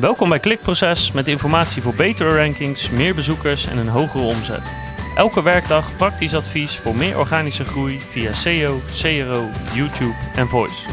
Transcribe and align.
Welkom 0.00 0.28
bij 0.28 0.38
Klikproces 0.38 1.12
met 1.12 1.26
informatie 1.26 1.82
voor 1.82 1.94
betere 1.94 2.36
rankings, 2.36 2.90
meer 2.90 3.14
bezoekers 3.14 3.66
en 3.66 3.78
een 3.78 3.88
hogere 3.88 4.24
omzet. 4.24 4.62
Elke 5.16 5.42
werkdag 5.42 5.96
praktisch 5.96 6.34
advies 6.34 6.76
voor 6.76 6.96
meer 6.96 7.18
organische 7.18 7.64
groei 7.64 8.00
via 8.00 8.32
SEO, 8.32 8.78
CRO, 8.92 9.48
YouTube 9.74 10.14
en 10.34 10.48
Voice. 10.48 10.88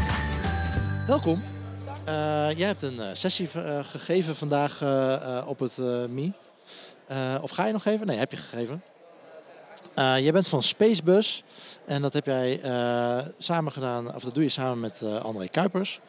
Welkom. 1.06 1.42
Uh, 2.08 2.14
jij 2.56 2.66
hebt 2.66 2.82
een 2.82 2.94
uh, 2.94 3.04
sessie 3.12 3.48
uh, 3.56 3.84
gegeven 3.84 4.36
vandaag 4.36 4.82
op 5.46 5.58
het 5.58 5.78
MI. 6.10 6.32
of 7.40 7.50
ga 7.50 7.66
je 7.66 7.72
nog 7.72 7.82
geven? 7.82 8.06
Nee, 8.06 8.18
heb 8.18 8.30
je 8.30 8.36
gegeven. 8.36 8.82
jij 9.94 10.32
bent 10.32 10.48
van 10.48 10.62
Spacebus 10.62 11.44
en 11.86 12.02
dat 12.02 12.12
heb 12.12 12.26
jij 12.26 12.60
samen 13.38 13.72
gedaan, 13.72 14.14
of 14.14 14.22
dat 14.22 14.34
doe 14.34 14.42
je 14.42 14.48
samen 14.48 14.80
met 14.80 15.02
André 15.22 15.48
Kuipers. 15.48 16.00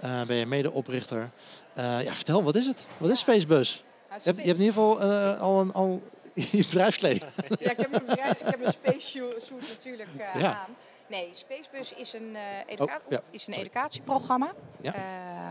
Ben 0.00 0.36
je 0.36 0.46
medeoprichter. 0.46 1.30
ja, 1.74 2.14
vertel, 2.14 2.42
wat 2.42 2.56
is 2.56 2.66
het? 2.66 2.84
Wat 2.98 3.10
is 3.10 3.18
Spacebus? 3.18 3.82
je, 4.08 4.20
hebt, 4.22 4.38
je 4.38 4.46
hebt 4.46 4.58
in 4.58 4.64
ieder 4.64 4.72
geval 4.72 5.00
al 5.38 5.60
een 5.60 5.72
al 5.72 6.02
je 6.34 6.56
bedrijfskleding. 6.56 7.24
Ja, 7.58 7.70
ik 7.70 7.76
heb 7.76 7.92
een, 7.92 8.06
bedrijf, 8.06 8.40
ik 8.40 8.46
heb 8.46 8.64
een 8.64 8.72
space 8.72 9.32
suit 9.38 9.68
natuurlijk 9.68 10.08
aan. 10.42 10.76
Nee, 11.06 11.28
Spacebus 11.32 11.94
is 11.94 12.12
een, 12.12 12.30
uh, 12.32 12.40
educa 12.66 13.00
oh, 13.10 13.18
is 13.30 13.46
een 13.46 13.54
educatieprogramma 13.54 14.52
uh, 14.82 14.92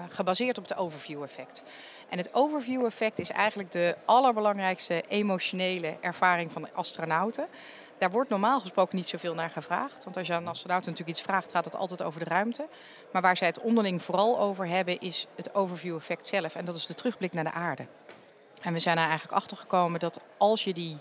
gebaseerd 0.09 0.57
op 0.57 0.63
het 0.63 0.77
overview 0.77 1.23
effect. 1.23 1.63
En 2.09 2.17
het 2.17 2.29
overview 2.33 2.85
effect 2.85 3.19
is 3.19 3.29
eigenlijk 3.29 3.71
de 3.71 3.95
allerbelangrijkste 4.05 5.03
emotionele 5.07 5.95
ervaring 6.01 6.51
van 6.51 6.61
de 6.61 6.67
astronauten. 6.73 7.47
Daar 8.03 8.11
wordt 8.11 8.29
normaal 8.29 8.59
gesproken 8.59 8.95
niet 8.95 9.09
zoveel 9.09 9.33
naar 9.33 9.49
gevraagd. 9.49 10.03
Want 10.03 10.17
als 10.17 10.27
je 10.27 10.33
aan 10.33 10.41
een 10.41 10.47
astronaut 10.47 10.85
natuurlijk 10.85 11.09
iets 11.09 11.21
vraagt, 11.21 11.51
gaat 11.51 11.65
het 11.65 11.75
altijd 11.75 12.01
over 12.01 12.19
de 12.19 12.29
ruimte. 12.29 12.67
Maar 13.11 13.21
waar 13.21 13.37
zij 13.37 13.47
het 13.47 13.59
onderling 13.59 14.03
vooral 14.03 14.39
over 14.39 14.67
hebben, 14.67 14.99
is 14.99 15.27
het 15.35 15.55
overview 15.55 15.95
effect 15.95 16.27
zelf. 16.27 16.55
En 16.55 16.65
dat 16.65 16.75
is 16.75 16.85
de 16.85 16.93
terugblik 16.93 17.33
naar 17.33 17.43
de 17.43 17.51
aarde. 17.51 17.85
En 18.61 18.73
we 18.73 18.79
zijn 18.79 18.97
er 18.97 19.03
eigenlijk 19.03 19.33
achter 19.33 19.57
gekomen 19.57 19.99
dat 19.99 20.19
als 20.37 20.63
je 20.63 20.73
die 20.73 20.97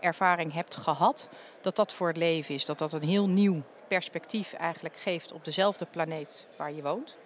ervaring 0.00 0.52
hebt 0.52 0.76
gehad, 0.76 1.28
dat 1.60 1.76
dat 1.76 1.92
voor 1.92 2.08
het 2.08 2.16
leven 2.16 2.54
is. 2.54 2.64
Dat 2.64 2.78
dat 2.78 2.92
een 2.92 3.08
heel 3.08 3.28
nieuw 3.28 3.62
perspectief 3.88 4.52
eigenlijk 4.52 4.96
geeft 4.96 5.32
op 5.32 5.44
dezelfde 5.44 5.86
planeet 5.86 6.46
waar 6.56 6.72
je 6.72 6.82
woont. 6.82 7.16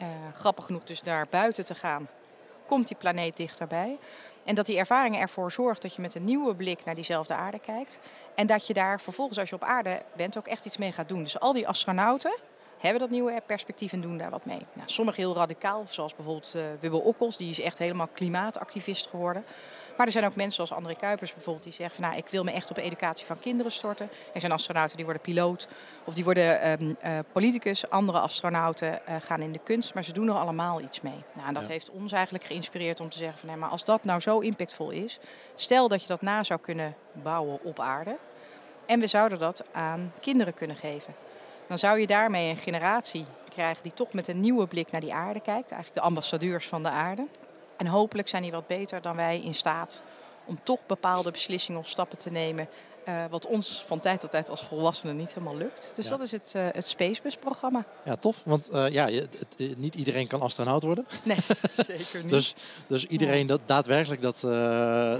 Uh, 0.00 0.06
grappig 0.34 0.64
genoeg 0.64 0.84
dus 0.84 1.02
naar 1.02 1.26
buiten 1.30 1.64
te 1.64 1.74
gaan, 1.74 2.08
komt 2.66 2.88
die 2.88 2.96
planeet 2.96 3.36
dichterbij. 3.36 3.98
En 4.44 4.54
dat 4.54 4.66
die 4.66 4.78
ervaring 4.78 5.18
ervoor 5.18 5.52
zorgt 5.52 5.82
dat 5.82 5.94
je 5.94 6.02
met 6.02 6.14
een 6.14 6.24
nieuwe 6.24 6.54
blik 6.54 6.84
naar 6.84 6.94
diezelfde 6.94 7.34
aarde 7.34 7.58
kijkt. 7.58 7.98
En 8.34 8.46
dat 8.46 8.66
je 8.66 8.74
daar 8.74 9.00
vervolgens, 9.00 9.38
als 9.38 9.48
je 9.48 9.54
op 9.54 9.64
aarde 9.64 10.02
bent, 10.16 10.38
ook 10.38 10.46
echt 10.46 10.64
iets 10.64 10.76
mee 10.76 10.92
gaat 10.92 11.08
doen. 11.08 11.22
Dus 11.22 11.40
al 11.40 11.52
die 11.52 11.68
astronauten 11.68 12.38
hebben 12.78 13.00
dat 13.00 13.10
nieuwe 13.10 13.42
perspectief 13.46 13.92
en 13.92 14.00
doen 14.00 14.18
daar 14.18 14.30
wat 14.30 14.44
mee. 14.44 14.66
Nou, 14.72 14.88
sommigen 14.88 15.22
heel 15.22 15.34
radicaal, 15.34 15.84
zoals 15.88 16.14
bijvoorbeeld 16.14 16.52
uh, 16.56 16.62
Wibbel 16.80 17.00
Okkels, 17.00 17.36
die 17.36 17.50
is 17.50 17.60
echt 17.60 17.78
helemaal 17.78 18.08
klimaatactivist 18.12 19.06
geworden. 19.06 19.44
Maar 19.96 20.06
er 20.06 20.12
zijn 20.12 20.24
ook 20.24 20.36
mensen 20.36 20.54
zoals 20.54 20.72
André 20.72 20.94
Kuipers 20.94 21.32
bijvoorbeeld 21.32 21.64
die 21.64 21.72
zeggen 21.72 21.96
van 21.96 22.04
nou, 22.04 22.16
ik 22.16 22.28
wil 22.28 22.44
me 22.44 22.50
echt 22.50 22.70
op 22.70 22.76
educatie 22.76 23.26
van 23.26 23.38
kinderen 23.38 23.72
storten. 23.72 24.08
Er 24.34 24.40
zijn 24.40 24.52
astronauten 24.52 24.96
die 24.96 25.04
worden 25.04 25.22
piloot 25.22 25.68
of 26.04 26.14
die 26.14 26.24
worden 26.24 26.70
um, 26.70 26.96
uh, 27.04 27.18
politicus. 27.32 27.90
Andere 27.90 28.18
astronauten 28.18 29.00
uh, 29.08 29.16
gaan 29.20 29.40
in 29.40 29.52
de 29.52 29.60
kunst, 29.64 29.94
maar 29.94 30.04
ze 30.04 30.12
doen 30.12 30.28
er 30.28 30.34
allemaal 30.34 30.80
iets 30.80 31.00
mee. 31.00 31.24
Nou, 31.32 31.48
en 31.48 31.54
dat 31.54 31.66
heeft 31.66 31.90
ons 31.90 32.12
eigenlijk 32.12 32.44
geïnspireerd 32.44 33.00
om 33.00 33.08
te 33.08 33.18
zeggen 33.18 33.38
van 33.38 33.48
nee, 33.48 33.58
maar 33.58 33.68
als 33.68 33.84
dat 33.84 34.04
nou 34.04 34.20
zo 34.20 34.38
impactvol 34.38 34.90
is, 34.90 35.18
stel 35.54 35.88
dat 35.88 36.02
je 36.02 36.08
dat 36.08 36.22
na 36.22 36.42
zou 36.42 36.60
kunnen 36.60 36.94
bouwen 37.12 37.58
op 37.62 37.80
aarde. 37.80 38.16
En 38.86 39.00
we 39.00 39.06
zouden 39.06 39.38
dat 39.38 39.64
aan 39.72 40.12
kinderen 40.20 40.54
kunnen 40.54 40.76
geven. 40.76 41.14
Dan 41.68 41.78
zou 41.78 42.00
je 42.00 42.06
daarmee 42.06 42.50
een 42.50 42.56
generatie 42.56 43.24
krijgen 43.48 43.82
die 43.82 43.92
toch 43.94 44.12
met 44.12 44.28
een 44.28 44.40
nieuwe 44.40 44.66
blik 44.66 44.90
naar 44.90 45.00
die 45.00 45.14
aarde 45.14 45.40
kijkt. 45.40 45.70
Eigenlijk 45.70 45.94
de 45.94 46.00
ambassadeurs 46.00 46.68
van 46.68 46.82
de 46.82 46.88
aarde. 46.88 47.26
En 47.76 47.86
hopelijk 47.86 48.28
zijn 48.28 48.42
die 48.42 48.52
wat 48.52 48.66
beter 48.66 49.02
dan 49.02 49.16
wij 49.16 49.40
in 49.40 49.54
staat 49.54 50.02
om 50.44 50.58
toch 50.62 50.78
bepaalde 50.86 51.30
beslissingen 51.30 51.80
of 51.80 51.88
stappen 51.88 52.18
te 52.18 52.30
nemen. 52.30 52.68
Uh, 53.08 53.24
wat 53.30 53.46
ons 53.46 53.84
van 53.86 54.00
tijd 54.00 54.20
tot 54.20 54.30
tijd 54.30 54.50
als 54.50 54.62
volwassenen 54.62 55.16
niet 55.16 55.34
helemaal 55.34 55.56
lukt. 55.56 55.92
Dus 55.94 56.08
dat 56.08 56.20
is 56.20 56.32
het, 56.32 56.52
uh, 56.56 56.66
het 56.72 56.86
Spacebus-programma. 56.86 57.84
Ja, 58.04 58.16
tof. 58.16 58.40
Want 58.44 58.72
uh, 58.72 58.88
ja, 58.88 59.08
het, 59.08 59.36
het, 59.56 59.78
niet 59.78 59.94
iedereen 59.94 60.26
kan 60.26 60.40
astronaut 60.40 60.82
worden. 60.82 61.06
Nee, 61.22 61.36
zeker 61.86 62.22
niet. 62.22 62.30
dus, 62.30 62.54
dus 62.86 63.06
iedereen 63.06 63.46
dat 63.46 63.60
daadwerkelijk 63.66 64.22
dat, 64.22 64.40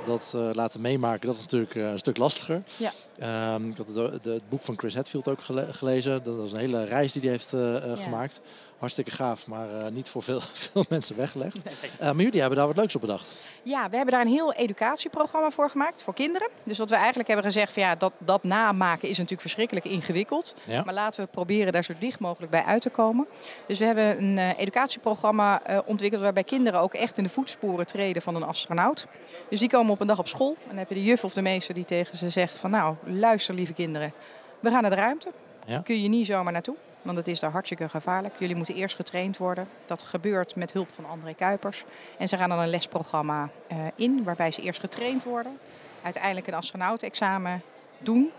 dat 0.06 0.32
laten 0.52 0.80
meemaken, 0.80 1.26
dat 1.26 1.36
is 1.36 1.40
natuurlijk 1.40 1.74
een 1.74 1.98
stuk 1.98 2.16
lastiger. 2.16 2.62
Ja. 2.76 3.54
Um, 3.54 3.70
ik 3.70 3.76
had 3.76 3.86
het, 3.86 4.24
het, 4.24 4.48
boek 4.48 4.62
van 4.62 4.78
Chris 4.78 4.94
Hadfield 4.94 5.28
ook 5.28 5.40
gelezen. 5.70 6.22
Dat 6.22 6.36
was 6.36 6.52
een 6.52 6.58
hele 6.58 6.84
reis 6.84 7.12
die 7.12 7.22
hij 7.22 7.30
heeft 7.30 7.50
ja. 7.50 7.96
gemaakt 7.96 8.40
hartstikke 8.78 9.10
gaaf, 9.10 9.46
maar 9.46 9.68
uh, 9.68 9.86
niet 9.88 10.08
voor 10.08 10.22
veel, 10.22 10.40
veel 10.70 10.84
mensen 10.88 11.16
weggelegd. 11.16 11.56
Uh, 11.56 12.00
maar 12.00 12.22
jullie 12.22 12.40
hebben 12.40 12.58
daar 12.58 12.66
wat 12.66 12.76
leuks 12.76 12.94
op 12.94 13.00
bedacht. 13.00 13.26
Ja, 13.62 13.90
we 13.90 13.96
hebben 13.96 14.14
daar 14.14 14.24
een 14.24 14.32
heel 14.32 14.52
educatieprogramma 14.52 15.50
voor 15.50 15.70
gemaakt, 15.70 16.02
voor 16.02 16.14
kinderen. 16.14 16.48
Dus 16.62 16.78
wat 16.78 16.88
we 16.88 16.96
eigenlijk 16.96 17.28
hebben 17.28 17.46
gezegd, 17.46 17.72
van, 17.72 17.82
ja, 17.82 17.94
dat, 17.94 18.12
dat 18.18 18.42
namaken 18.42 19.08
is 19.08 19.14
natuurlijk 19.16 19.40
verschrikkelijk 19.40 19.86
ingewikkeld. 19.86 20.54
Ja. 20.64 20.82
Maar 20.84 20.94
laten 20.94 21.24
we 21.24 21.30
proberen 21.30 21.72
daar 21.72 21.84
zo 21.84 21.94
dicht 21.98 22.18
mogelijk 22.18 22.50
bij 22.50 22.64
uit 22.64 22.82
te 22.82 22.90
komen. 22.90 23.26
Dus 23.66 23.78
we 23.78 23.84
hebben 23.84 24.22
een 24.22 24.36
uh, 24.36 24.58
educatieprogramma 24.58 25.62
ontwikkeld 25.84 26.22
waarbij 26.22 26.44
kinderen 26.44 26.80
ook 26.80 26.94
echt 26.94 27.18
in 27.18 27.24
de 27.24 27.30
voetsporen 27.30 27.86
treden 27.86 28.22
van 28.22 28.34
een 28.34 28.42
astronaut. 28.42 29.06
Dus 29.48 29.60
die 29.60 29.68
komen 29.68 29.92
op 29.92 30.00
een 30.00 30.06
dag 30.06 30.18
op 30.18 30.28
school 30.28 30.56
en 30.62 30.68
dan 30.68 30.78
heb 30.78 30.88
je 30.88 30.94
de 30.94 31.04
juf 31.04 31.24
of 31.24 31.34
de 31.34 31.42
meester 31.42 31.74
die 31.74 31.84
tegen 31.84 32.16
ze 32.16 32.28
zegt 32.28 32.58
van 32.58 32.70
nou, 32.70 32.94
luister 33.04 33.54
lieve 33.54 33.72
kinderen, 33.72 34.12
we 34.60 34.70
gaan 34.70 34.82
naar 34.82 34.90
de 34.90 34.96
ruimte. 34.96 35.30
Ja. 35.66 35.80
Kun 35.80 36.02
je 36.02 36.08
niet 36.08 36.26
zomaar 36.26 36.52
naartoe. 36.52 36.76
Want 37.06 37.18
het 37.18 37.28
is 37.28 37.40
daar 37.40 37.50
hartstikke 37.50 37.88
gevaarlijk. 37.88 38.34
Jullie 38.38 38.56
moeten 38.56 38.74
eerst 38.74 38.96
getraind 38.96 39.36
worden. 39.36 39.68
Dat 39.86 40.02
gebeurt 40.02 40.56
met 40.56 40.72
hulp 40.72 40.88
van 40.94 41.06
André 41.06 41.34
Kuipers. 41.34 41.84
En 42.18 42.28
ze 42.28 42.36
gaan 42.36 42.48
dan 42.48 42.58
een 42.58 42.68
lesprogramma 42.68 43.48
uh, 43.72 43.78
in, 43.94 44.24
waarbij 44.24 44.50
ze 44.50 44.62
eerst 44.62 44.80
getraind 44.80 45.24
worden. 45.24 45.58
Uiteindelijk 46.02 46.46
een 46.46 46.54
astronautenexamen 46.54 47.62
doen. 47.98 48.30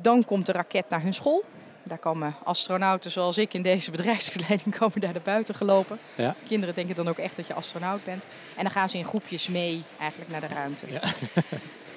Dan 0.00 0.24
komt 0.24 0.46
de 0.46 0.52
raket 0.52 0.88
naar 0.88 1.02
hun 1.02 1.14
school. 1.14 1.44
Daar 1.82 1.98
komen 1.98 2.34
astronauten 2.44 3.10
zoals 3.10 3.38
ik 3.38 3.54
in 3.54 3.62
deze 3.62 3.90
bedrijfsgeleiding 3.96 4.78
komen 4.78 5.00
daar 5.00 5.12
naar 5.12 5.22
buiten 5.22 5.54
gelopen. 5.54 5.98
Ja. 6.14 6.34
Kinderen 6.46 6.74
denken 6.74 6.94
dan 6.94 7.08
ook 7.08 7.18
echt 7.18 7.36
dat 7.36 7.46
je 7.46 7.54
astronaut 7.54 8.04
bent. 8.04 8.26
En 8.56 8.62
dan 8.62 8.72
gaan 8.72 8.88
ze 8.88 8.98
in 8.98 9.04
groepjes 9.04 9.48
mee 9.48 9.82
eigenlijk 9.98 10.30
naar 10.30 10.40
de 10.40 10.46
ruimte. 10.46 10.86
Ja. 10.90 11.00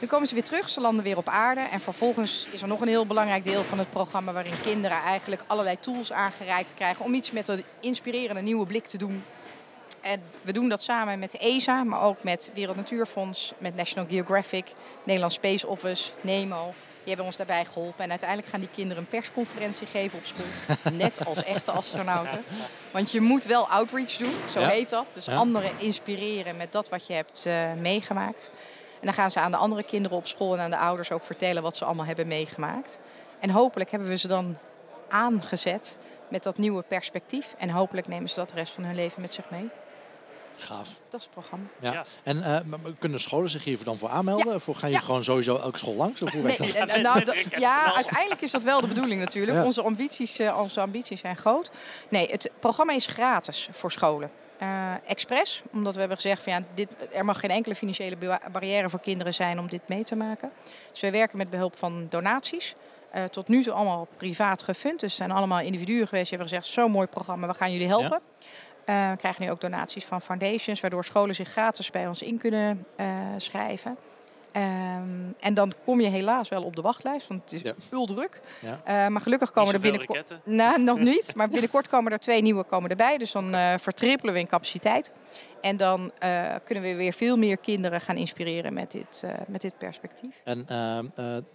Dan 0.01 0.09
komen 0.09 0.28
ze 0.28 0.34
weer 0.34 0.44
terug, 0.44 0.69
ze 0.69 0.81
landen 0.81 1.03
weer 1.03 1.17
op 1.17 1.29
aarde. 1.29 1.62
En 1.62 1.79
vervolgens 1.79 2.47
is 2.51 2.62
er 2.62 2.67
nog 2.67 2.81
een 2.81 2.88
heel 2.88 3.06
belangrijk 3.06 3.44
deel 3.44 3.63
van 3.63 3.79
het 3.79 3.89
programma 3.89 4.31
waarin 4.31 4.62
kinderen 4.62 4.97
eigenlijk 4.97 5.41
allerlei 5.47 5.79
tools 5.79 6.12
aangereikt 6.12 6.73
krijgen 6.73 7.06
om 7.06 7.13
iets 7.13 7.31
met 7.31 7.47
een 7.47 7.63
inspirerende 7.79 8.41
nieuwe 8.41 8.66
blik 8.66 8.85
te 8.85 8.97
doen. 8.97 9.23
En 10.01 10.22
we 10.41 10.53
doen 10.53 10.69
dat 10.69 10.84
samen 10.84 11.19
met 11.19 11.31
de 11.31 11.38
ESA, 11.38 11.84
maar 11.84 12.01
ook 12.01 12.23
met 12.23 12.51
Wereld 12.53 12.75
Natuurfonds, 12.75 13.53
met 13.57 13.75
National 13.75 14.09
Geographic, 14.09 14.73
Nederlands 15.03 15.35
Space 15.35 15.67
Office, 15.67 16.11
NEMO. 16.22 16.73
Die 16.97 17.07
hebben 17.07 17.25
ons 17.25 17.38
daarbij 17.38 17.66
geholpen. 17.66 18.03
En 18.03 18.09
uiteindelijk 18.09 18.50
gaan 18.50 18.59
die 18.59 18.69
kinderen 18.75 19.03
een 19.03 19.09
persconferentie 19.09 19.88
geven 19.88 20.17
op 20.17 20.25
school. 20.25 20.91
Net 20.94 21.25
als 21.25 21.44
echte 21.44 21.72
astronauten. 21.72 22.44
Want 22.91 23.11
je 23.11 23.22
moet 23.22 23.45
wel 23.45 23.69
outreach 23.69 24.17
doen, 24.17 24.34
zo 24.50 24.59
heet 24.59 24.90
dat. 24.90 25.11
Dus 25.13 25.28
anderen 25.28 25.72
inspireren 25.78 26.57
met 26.57 26.72
dat 26.72 26.90
wat 26.90 27.07
je 27.07 27.13
hebt 27.13 27.45
uh, 27.47 27.73
meegemaakt. 27.73 28.51
En 29.01 29.07
dan 29.07 29.13
gaan 29.13 29.31
ze 29.31 29.39
aan 29.39 29.51
de 29.51 29.57
andere 29.57 29.84
kinderen 29.84 30.17
op 30.17 30.28
school 30.28 30.53
en 30.53 30.59
aan 30.59 30.72
de 30.72 30.78
ouders 30.78 31.12
ook 31.12 31.23
vertellen 31.23 31.62
wat 31.62 31.75
ze 31.75 31.85
allemaal 31.85 32.06
hebben 32.06 32.28
meegemaakt. 32.28 33.00
En 33.39 33.50
hopelijk 33.50 33.91
hebben 33.91 34.09
we 34.09 34.17
ze 34.17 34.28
dan 34.28 34.57
aangezet 35.09 35.97
met 36.29 36.44
dat 36.44 36.57
nieuwe 36.57 36.81
perspectief. 36.81 37.56
En 37.57 37.69
hopelijk 37.69 38.07
nemen 38.07 38.29
ze 38.29 38.35
dat 38.35 38.50
de 38.50 38.56
rest 38.56 38.73
van 38.73 38.84
hun 38.84 38.95
leven 38.95 39.22
met 39.22 39.34
zich 39.34 39.50
mee. 39.50 39.69
Gaaf. 40.56 40.90
Dat 41.09 41.19
is 41.19 41.25
het 41.25 41.31
programma. 41.31 41.66
Ja. 41.79 42.06
En 42.23 42.38
uh, 42.38 42.91
kunnen 43.00 43.19
scholen 43.19 43.50
zich 43.50 43.63
hiervoor 43.63 43.85
dan 43.85 43.97
voor 43.97 44.09
aanmelden? 44.09 44.47
Ja. 44.47 44.59
Of 44.66 44.78
gaan 44.78 44.91
je 44.91 45.00
gewoon 45.00 45.23
sowieso 45.23 45.57
elke 45.57 45.78
school 45.78 45.95
langs? 45.95 46.22
Of 46.22 46.31
hoe 46.31 46.41
nee, 46.41 46.57
dat? 46.57 46.88
Nou, 46.88 47.01
nou 47.01 47.45
ja, 47.57 47.95
uiteindelijk 47.95 48.41
is 48.41 48.51
dat 48.51 48.63
wel 48.63 48.81
de 48.81 48.88
bedoeling 48.88 49.22
natuurlijk. 49.22 49.66
Onze, 49.66 49.81
ambities, 49.81 50.40
uh, 50.40 50.59
onze 50.59 50.81
ambities 50.81 51.19
zijn 51.19 51.38
groot. 51.38 51.72
Nee, 52.09 52.29
het 52.29 52.51
programma 52.59 52.94
is 52.94 53.06
gratis 53.07 53.69
voor 53.72 53.91
scholen. 53.91 54.31
Uh, 54.61 54.94
expres, 55.05 55.61
omdat 55.72 55.94
we 55.94 55.99
hebben 55.99 56.17
gezegd 56.17 56.44
van 56.44 56.53
ja, 56.53 56.63
dit, 56.73 56.90
er 57.11 57.25
mag 57.25 57.40
geen 57.40 57.49
enkele 57.49 57.75
financiële 57.75 58.40
barrière 58.52 58.90
voor 58.90 58.99
kinderen 58.99 59.34
zijn 59.34 59.59
om 59.59 59.69
dit 59.69 59.81
mee 59.87 60.03
te 60.03 60.16
maken. 60.16 60.52
Dus 60.91 61.02
wij 61.02 61.11
werken 61.11 61.37
met 61.37 61.49
behulp 61.49 61.78
van 61.78 62.05
donaties. 62.09 62.75
Uh, 63.16 63.23
tot 63.23 63.47
nu 63.47 63.63
toe 63.63 63.73
allemaal 63.73 64.08
privaat 64.17 64.63
gefund. 64.63 64.99
Dus 64.99 65.16
zijn 65.16 65.31
allemaal 65.31 65.59
individuen 65.59 66.08
geweest 66.08 66.29
die 66.29 66.37
hebben 66.37 66.58
gezegd: 66.58 66.73
zo'n 66.73 66.91
mooi 66.91 67.08
programma, 67.08 67.47
we 67.47 67.53
gaan 67.53 67.72
jullie 67.72 67.87
helpen. 67.87 68.22
Ja. 68.85 69.05
Uh, 69.05 69.11
we 69.11 69.17
krijgen 69.17 69.43
nu 69.43 69.52
ook 69.52 69.61
donaties 69.61 70.05
van 70.05 70.22
foundations, 70.22 70.81
waardoor 70.81 71.05
scholen 71.05 71.35
zich 71.35 71.49
gratis 71.49 71.91
bij 71.91 72.08
ons 72.08 72.22
in 72.22 72.37
kunnen 72.37 72.85
schrijven. 73.37 73.97
Um, 74.55 75.35
en 75.39 75.53
dan 75.53 75.73
kom 75.85 76.01
je 76.01 76.07
helaas 76.07 76.49
wel 76.49 76.63
op 76.63 76.75
de 76.75 76.81
wachtlijst, 76.81 77.27
want 77.27 77.41
het 77.41 77.53
is 77.53 77.61
ja. 77.61 77.73
heel 77.89 78.05
druk. 78.05 78.41
Ja. 78.59 78.71
Uh, 78.87 79.07
maar 79.07 79.21
gelukkig 79.21 79.51
komen 79.51 79.73
er 79.73 79.79
binnenkort. 79.79 80.33
Nou, 80.43 80.81
nog 80.81 80.99
niet. 80.99 81.35
Maar 81.35 81.49
binnenkort 81.49 81.87
komen 81.93 82.11
er 82.11 82.19
twee 82.19 82.41
nieuwe 82.41 82.63
komen 82.63 82.89
erbij. 82.89 83.17
Dus 83.17 83.31
dan 83.31 83.55
uh, 83.55 83.73
vertrippelen 83.77 84.33
we 84.33 84.39
in 84.39 84.47
capaciteit. 84.47 85.11
En 85.61 85.77
dan 85.77 86.11
uh, 86.23 86.55
kunnen 86.63 86.83
we 86.83 86.95
weer 86.95 87.13
veel 87.13 87.37
meer 87.37 87.57
kinderen 87.57 88.01
gaan 88.01 88.17
inspireren 88.17 88.73
met 88.73 88.91
dit, 88.91 89.23
met 89.47 89.61
dit 89.61 89.77
perspectief. 89.77 90.41
En 90.43 90.65
ehm, 90.67 91.05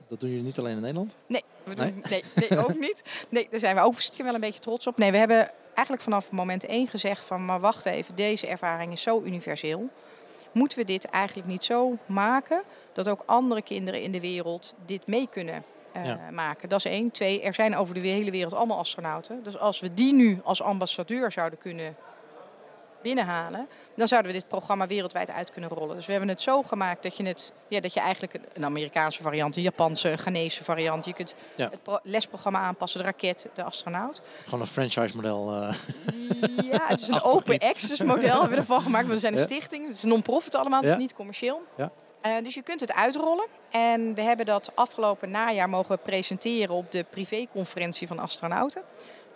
dat 0.09 0.21
doen 0.21 0.31
jullie 0.31 0.45
niet 0.45 0.59
alleen 0.59 0.77
in 0.77 0.81
Nederland? 0.81 1.17
Nee, 1.27 1.43
we 1.65 1.75
doen, 1.75 2.03
nee? 2.09 2.23
nee, 2.35 2.49
nee 2.49 2.59
ook 2.59 2.79
niet. 2.89 3.03
Nee, 3.29 3.49
daar 3.51 3.61
zijn 3.61 3.77
we 3.77 3.83
ook 3.83 3.97
wel 4.17 4.35
een 4.35 4.41
beetje 4.41 4.61
trots 4.61 4.87
op. 4.87 4.99
Nee, 4.99 5.11
we 5.11 5.17
hebben 5.17 5.51
eigenlijk 5.75 6.03
vanaf 6.03 6.31
moment 6.31 6.65
één 6.65 6.87
gezegd 6.87 7.25
van, 7.25 7.45
maar 7.45 7.61
wacht 7.61 7.87
even, 7.87 8.15
deze 8.15 8.47
ervaring 8.47 8.93
is 8.93 9.03
zo 9.03 9.23
universeel. 9.23 9.91
Moeten 10.57 10.79
we 10.79 10.85
dit 10.85 11.05
eigenlijk 11.05 11.49
niet 11.49 11.65
zo 11.65 11.99
maken 12.07 12.63
dat 12.93 13.09
ook 13.09 13.23
andere 13.27 13.63
kinderen 13.63 14.03
in 14.03 14.13
de 14.13 14.21
wereld 14.21 14.75
dit 14.87 15.07
mee 15.07 15.29
kunnen 15.31 15.65
uh, 15.97 16.15
maken. 16.33 16.69
Dat 16.69 16.79
is 16.79 16.85
één. 16.85 17.11
Twee, 17.11 17.43
er 17.43 17.55
zijn 17.55 17.77
over 17.77 17.95
de 17.95 18.01
hele 18.01 18.31
wereld 18.31 18.55
allemaal 18.55 18.79
astronauten. 18.79 19.43
Dus 19.43 19.59
als 19.59 19.81
we 19.81 19.95
die 19.95 20.13
nu 20.13 20.41
als 20.45 20.63
ambassadeur 20.63 21.33
zouden 21.33 21.59
kunnen 21.59 21.97
binnenhalen, 23.07 23.69
dan 23.95 24.09
zouden 24.09 24.33
we 24.33 24.39
dit 24.39 24.49
programma 24.49 24.87
wereldwijd 24.87 25.31
uit 25.31 25.51
kunnen 25.51 25.71
rollen. 25.71 25.97
Dus 25.97 26.07
we 26.07 26.13
hebben 26.13 26.31
het 26.31 26.43
zo 26.43 26.63
gemaakt 26.63 27.03
dat 27.03 27.17
je, 27.17 27.27
het, 27.27 27.53
ja, 27.69 27.81
dat 27.81 27.95
je 27.95 28.01
eigenlijk 28.01 28.39
een 28.53 28.65
Amerikaanse 28.65 29.23
variant, 29.23 29.57
een 29.57 29.63
Japanse, 29.63 30.11
een 30.11 30.19
Ghanese 30.19 30.65
variant, 30.65 31.05
je 31.05 31.13
kunt 31.13 31.35
het 31.57 31.79
lesprogramma 32.03 32.61
aanpassen, 32.61 33.01
de 33.01 33.07
raket, 33.07 33.49
de 33.55 33.63
astronaut. 33.63 34.23
Gewoon 34.45 34.61
een 34.61 34.67
franchise 34.67 35.17
model. 35.17 35.55
Uh. 35.55 35.75
Ja, 36.71 36.87
het 36.87 37.01
is 37.01 37.09
een 37.09 37.23
open 37.35 37.59
access 37.59 38.03
model 38.03 38.41
hebben 38.41 38.51
we 38.51 38.57
ervan 38.57 38.83
gemaakt. 38.83 39.09
We 39.09 39.19
zijn 39.19 39.37
een 39.37 39.45
stichting, 39.45 39.87
het 39.87 39.97
is 39.97 40.03
non-profit 40.03 40.55
allemaal, 40.55 40.81
het 40.81 40.91
is 40.91 40.97
niet 40.97 41.15
commercieel. 41.15 41.63
Ja. 41.77 41.91
Uh, 42.27 42.33
dus 42.43 42.55
je 42.55 42.63
kunt 42.63 42.81
het 42.81 42.93
uitrollen. 42.93 43.47
En 43.71 44.15
we 44.15 44.21
hebben 44.21 44.47
dat 44.47 44.71
afgelopen 44.75 45.31
najaar 45.31 45.69
mogen 45.69 45.99
presenteren 45.99 46.75
op 46.75 46.93
de 46.93 47.05
privéconferentie 47.11 48.07
van 48.07 48.19
astronauten. 48.19 48.83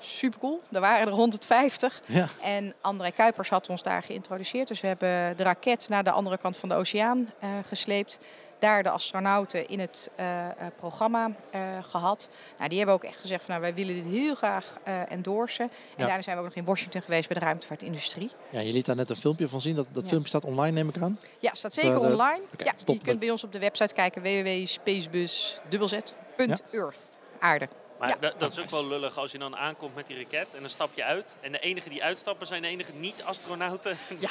Super 0.01 0.39
cool. 0.39 0.61
Er 0.73 0.81
waren 0.81 1.07
er 1.07 1.13
150. 1.13 2.03
Ja. 2.07 2.29
En 2.43 2.75
André 2.81 3.11
Kuipers 3.11 3.49
had 3.49 3.69
ons 3.69 3.83
daar 3.83 4.03
geïntroduceerd. 4.03 4.69
Dus 4.69 4.81
we 4.81 4.87
hebben 4.87 5.37
de 5.37 5.43
raket 5.43 5.89
naar 5.89 6.05
de 6.05 6.11
andere 6.11 6.39
kant 6.39 6.57
van 6.57 6.69
de 6.69 6.75
oceaan 6.75 7.19
uh, 7.19 7.51
gesleept 7.67 8.19
daar 8.59 8.83
de 8.83 8.91
astronauten 8.91 9.69
in 9.69 9.81
het 9.81 10.11
uh, 10.21 10.47
programma 10.79 11.31
uh, 11.55 11.61
gehad. 11.83 12.29
Nou, 12.57 12.69
die 12.69 12.79
hebben 12.79 12.97
ook 12.97 13.05
echt 13.05 13.21
gezegd 13.21 13.45
van 13.45 13.51
nou, 13.51 13.61
wij 13.61 13.75
willen 13.75 13.95
dit 13.95 14.05
heel 14.13 14.35
graag 14.35 14.79
endorsen. 15.09 15.65
En 15.65 15.71
ja. 15.97 16.07
daarna 16.07 16.23
zijn 16.23 16.37
we 16.37 16.43
ook 16.43 16.49
nog 16.49 16.57
in 16.57 16.65
Washington 16.65 17.03
geweest 17.03 17.29
bij 17.29 17.39
de 17.39 17.45
ruimtevaartindustrie. 17.45 18.31
Ja, 18.51 18.61
je 18.61 18.73
liet 18.73 18.87
daar 18.87 18.97
net 18.97 19.11
een 19.11 19.17
filmpje 19.17 19.49
van 19.49 19.61
zien. 19.61 19.75
Dat, 19.75 19.87
dat 19.93 20.07
filmpje 20.07 20.29
staat 20.29 20.45
online, 20.45 20.73
neem 20.73 20.89
ik 20.89 20.99
aan? 20.99 21.19
Ja, 21.39 21.55
staat 21.55 21.73
zeker 21.73 21.99
online. 21.99 22.41
Okay, 22.53 22.67
ja, 22.67 22.73
je 22.87 22.99
kunt 22.99 23.19
bij 23.19 23.31
ons 23.31 23.45
op 23.45 23.53
de 23.53 23.59
website 23.59 23.95
kijken 23.95 24.23
www.spacebus.earth. 24.23 27.01
Aarde. 27.39 27.69
Maar 28.01 28.21
dat, 28.21 28.41
dat, 28.41 28.53
is 28.53 28.59
ook 28.59 28.71
wel 28.71 28.87
lullig 28.87 29.19
als 29.19 29.33
je 29.33 29.39
dan 29.39 29.57
aankomt 29.57 29.95
met 29.95 30.07
die 30.07 30.17
raket 30.17 30.55
en 30.55 30.61
dan 30.61 30.69
stap 30.71 30.91
je 30.95 31.05
uit. 31.05 31.37
En 31.41 31.53
de 31.53 31.59
enige 31.59 31.89
die 31.89 32.03
uitstappen 32.03 32.47
zijn 32.47 32.63
de 32.63 32.69
enige 32.69 32.93
niet-astronauten 32.93 33.99
ja. 34.19 34.31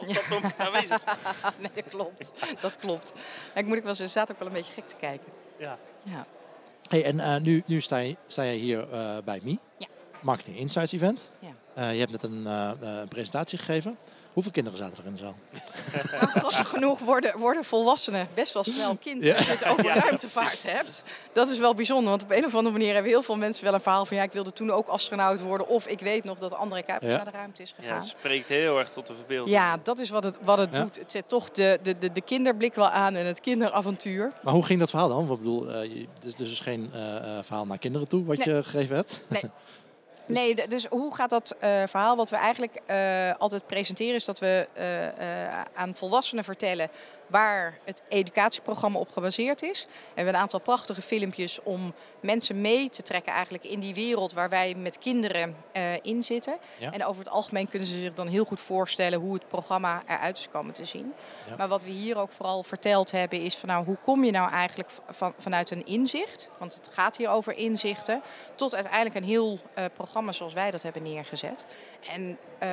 die 0.00 0.14
dan 0.14 0.36
op 0.36 0.42
ja. 0.42 0.52
aanwezig 0.56 1.02
zijn. 1.02 1.16
nee, 1.58 1.70
dat 1.74 1.88
klopt. 1.88 2.32
Dat 2.60 2.76
klopt. 2.76 3.12
ik 3.54 3.66
moet 3.66 3.76
ik 3.76 3.82
wel 3.82 3.94
zeggen, 3.94 4.08
staat 4.08 4.30
ook 4.30 4.38
wel 4.38 4.48
een 4.48 4.54
beetje 4.54 4.72
gek 4.72 4.88
te 4.88 4.96
kijken. 4.96 5.32
Ja. 5.58 5.78
ja. 6.02 6.26
Hey, 6.88 7.04
en 7.04 7.16
uh, 7.16 7.36
nu, 7.36 7.62
nu 7.66 7.80
sta, 7.80 7.96
je, 7.96 8.16
sta 8.26 8.44
jij 8.44 8.56
hier 8.56 8.86
uh, 8.92 9.16
bij 9.24 9.40
MI. 9.42 9.58
Ja. 9.78 9.86
Marketing 10.20 10.56
Insights 10.56 10.92
Event. 10.92 11.30
Ja. 11.38 11.48
Uh, 11.78 11.92
je 11.92 11.98
hebt 11.98 12.10
net 12.10 12.22
een 12.22 13.08
presentatie 13.08 13.58
gegeven. 13.58 13.98
Hoeveel 14.34 14.52
kinderen 14.52 14.78
zaten 14.78 14.98
er 14.98 15.04
in 15.06 15.12
de 15.12 15.18
zaal? 15.18 15.34
Nou, 16.34 16.52
genoeg 16.52 16.98
worden, 16.98 17.38
worden 17.38 17.64
volwassenen 17.64 18.28
best 18.34 18.52
wel 18.52 18.64
snel 18.64 18.96
kind 18.96 19.24
ja. 19.24 19.36
als 19.36 19.46
je 19.46 19.50
het 19.50 19.64
over 19.66 19.84
ruimtevaart 19.84 20.62
hebt. 20.62 21.04
Dat 21.32 21.50
is 21.50 21.58
wel 21.58 21.74
bijzonder, 21.74 22.10
want 22.10 22.22
op 22.22 22.30
een 22.30 22.44
of 22.44 22.54
andere 22.54 22.78
manier 22.78 22.94
hebben 22.94 23.10
heel 23.10 23.22
veel 23.22 23.36
mensen 23.36 23.64
wel 23.64 23.74
een 23.74 23.80
verhaal 23.80 24.06
van 24.06 24.16
ja, 24.16 24.22
ik 24.22 24.32
wilde 24.32 24.52
toen 24.52 24.70
ook 24.70 24.88
astronaut 24.88 25.40
worden. 25.40 25.68
Of 25.68 25.86
ik 25.86 26.00
weet 26.00 26.24
nog 26.24 26.38
dat 26.38 26.54
André 26.54 26.82
Kuiper 26.82 27.08
naar 27.08 27.24
de 27.24 27.30
ruimte 27.30 27.62
is 27.62 27.72
gegaan. 27.76 27.90
Ja, 27.90 27.96
het 27.96 28.06
spreekt 28.06 28.48
heel 28.48 28.78
erg 28.78 28.88
tot 28.88 29.06
de 29.06 29.14
verbeelding. 29.14 29.56
Ja, 29.56 29.76
dat 29.82 29.98
is 29.98 30.10
wat 30.10 30.24
het, 30.24 30.38
wat 30.40 30.58
het 30.58 30.72
doet. 30.72 30.96
Het 30.96 31.10
zet 31.10 31.28
toch 31.28 31.50
de, 31.50 31.78
de, 31.82 31.98
de, 31.98 32.12
de, 32.12 32.20
kinderblik 32.20 32.74
wel 32.74 32.88
aan 32.88 33.14
en 33.14 33.26
het 33.26 33.40
kinderavontuur. 33.40 34.32
Maar 34.42 34.54
hoe 34.54 34.64
ging 34.64 34.78
dat 34.78 34.90
verhaal 34.90 35.08
dan? 35.08 35.22
Ik 35.32 35.38
bedoel, 35.38 35.84
uh, 35.84 36.06
dus, 36.20 36.34
dus 36.34 36.60
geen 36.60 36.90
uh, 36.94 37.00
verhaal 37.42 37.66
naar 37.66 37.78
kinderen 37.78 38.08
toe 38.08 38.24
wat 38.24 38.44
je 38.44 38.62
gegeven 38.64 38.96
hebt? 38.96 39.26
Nee. 39.28 39.42
Nee, 40.26 40.68
dus 40.68 40.86
hoe 40.86 41.14
gaat 41.14 41.30
dat 41.30 41.54
uh, 41.54 41.82
verhaal? 41.86 42.16
Wat 42.16 42.30
we 42.30 42.36
eigenlijk 42.36 42.80
uh, 42.90 43.34
altijd 43.38 43.66
presenteren 43.66 44.14
is 44.14 44.24
dat 44.24 44.38
we 44.38 44.66
uh, 44.78 45.60
aan 45.74 45.94
volwassenen 45.94 46.44
vertellen 46.44 46.90
waar 47.26 47.78
het 47.84 48.02
educatieprogramma 48.08 48.98
op 48.98 49.12
gebaseerd 49.12 49.62
is. 49.62 49.82
En 49.82 49.88
we 49.88 50.14
hebben 50.14 50.34
een 50.34 50.40
aantal 50.40 50.60
prachtige 50.60 51.02
filmpjes 51.02 51.62
om 51.62 51.94
mensen 52.20 52.60
mee 52.60 52.90
te 52.90 53.02
trekken 53.02 53.32
eigenlijk 53.32 53.64
in 53.64 53.80
die 53.80 53.94
wereld 53.94 54.32
waar 54.32 54.48
wij 54.48 54.74
met 54.74 54.98
kinderen 54.98 55.56
uh, 55.76 55.82
in 56.02 56.22
zitten. 56.22 56.56
En 56.78 57.04
over 57.04 57.24
het 57.24 57.32
algemeen 57.32 57.68
kunnen 57.68 57.88
ze 57.88 57.98
zich 57.98 58.14
dan 58.14 58.28
heel 58.28 58.44
goed 58.44 58.60
voorstellen 58.60 59.20
hoe 59.20 59.34
het 59.34 59.48
programma 59.48 60.02
eruit 60.06 60.38
is 60.38 60.48
komen 60.48 60.74
te 60.74 60.84
zien. 60.84 61.12
Ja. 61.48 61.56
Maar 61.56 61.68
wat 61.68 61.84
we 61.84 61.90
hier 61.90 62.16
ook 62.18 62.32
vooral 62.32 62.62
verteld 62.62 63.10
hebben 63.10 63.40
is 63.40 63.56
van 63.56 63.68
nou, 63.68 63.84
hoe 63.84 63.96
kom 64.02 64.24
je 64.24 64.30
nou 64.30 64.50
eigenlijk 64.50 64.88
van, 65.08 65.34
vanuit 65.38 65.70
een 65.70 65.86
inzicht, 65.86 66.50
want 66.58 66.74
het 66.74 66.88
gaat 66.92 67.16
hier 67.16 67.28
over 67.28 67.56
inzichten, 67.56 68.22
tot 68.54 68.74
uiteindelijk 68.74 69.14
een 69.14 69.24
heel 69.24 69.58
uh, 69.78 69.84
programma 69.94 70.32
zoals 70.32 70.52
wij 70.52 70.70
dat 70.70 70.82
hebben 70.82 71.02
neergezet. 71.02 71.64
En 72.08 72.38
uh, 72.62 72.68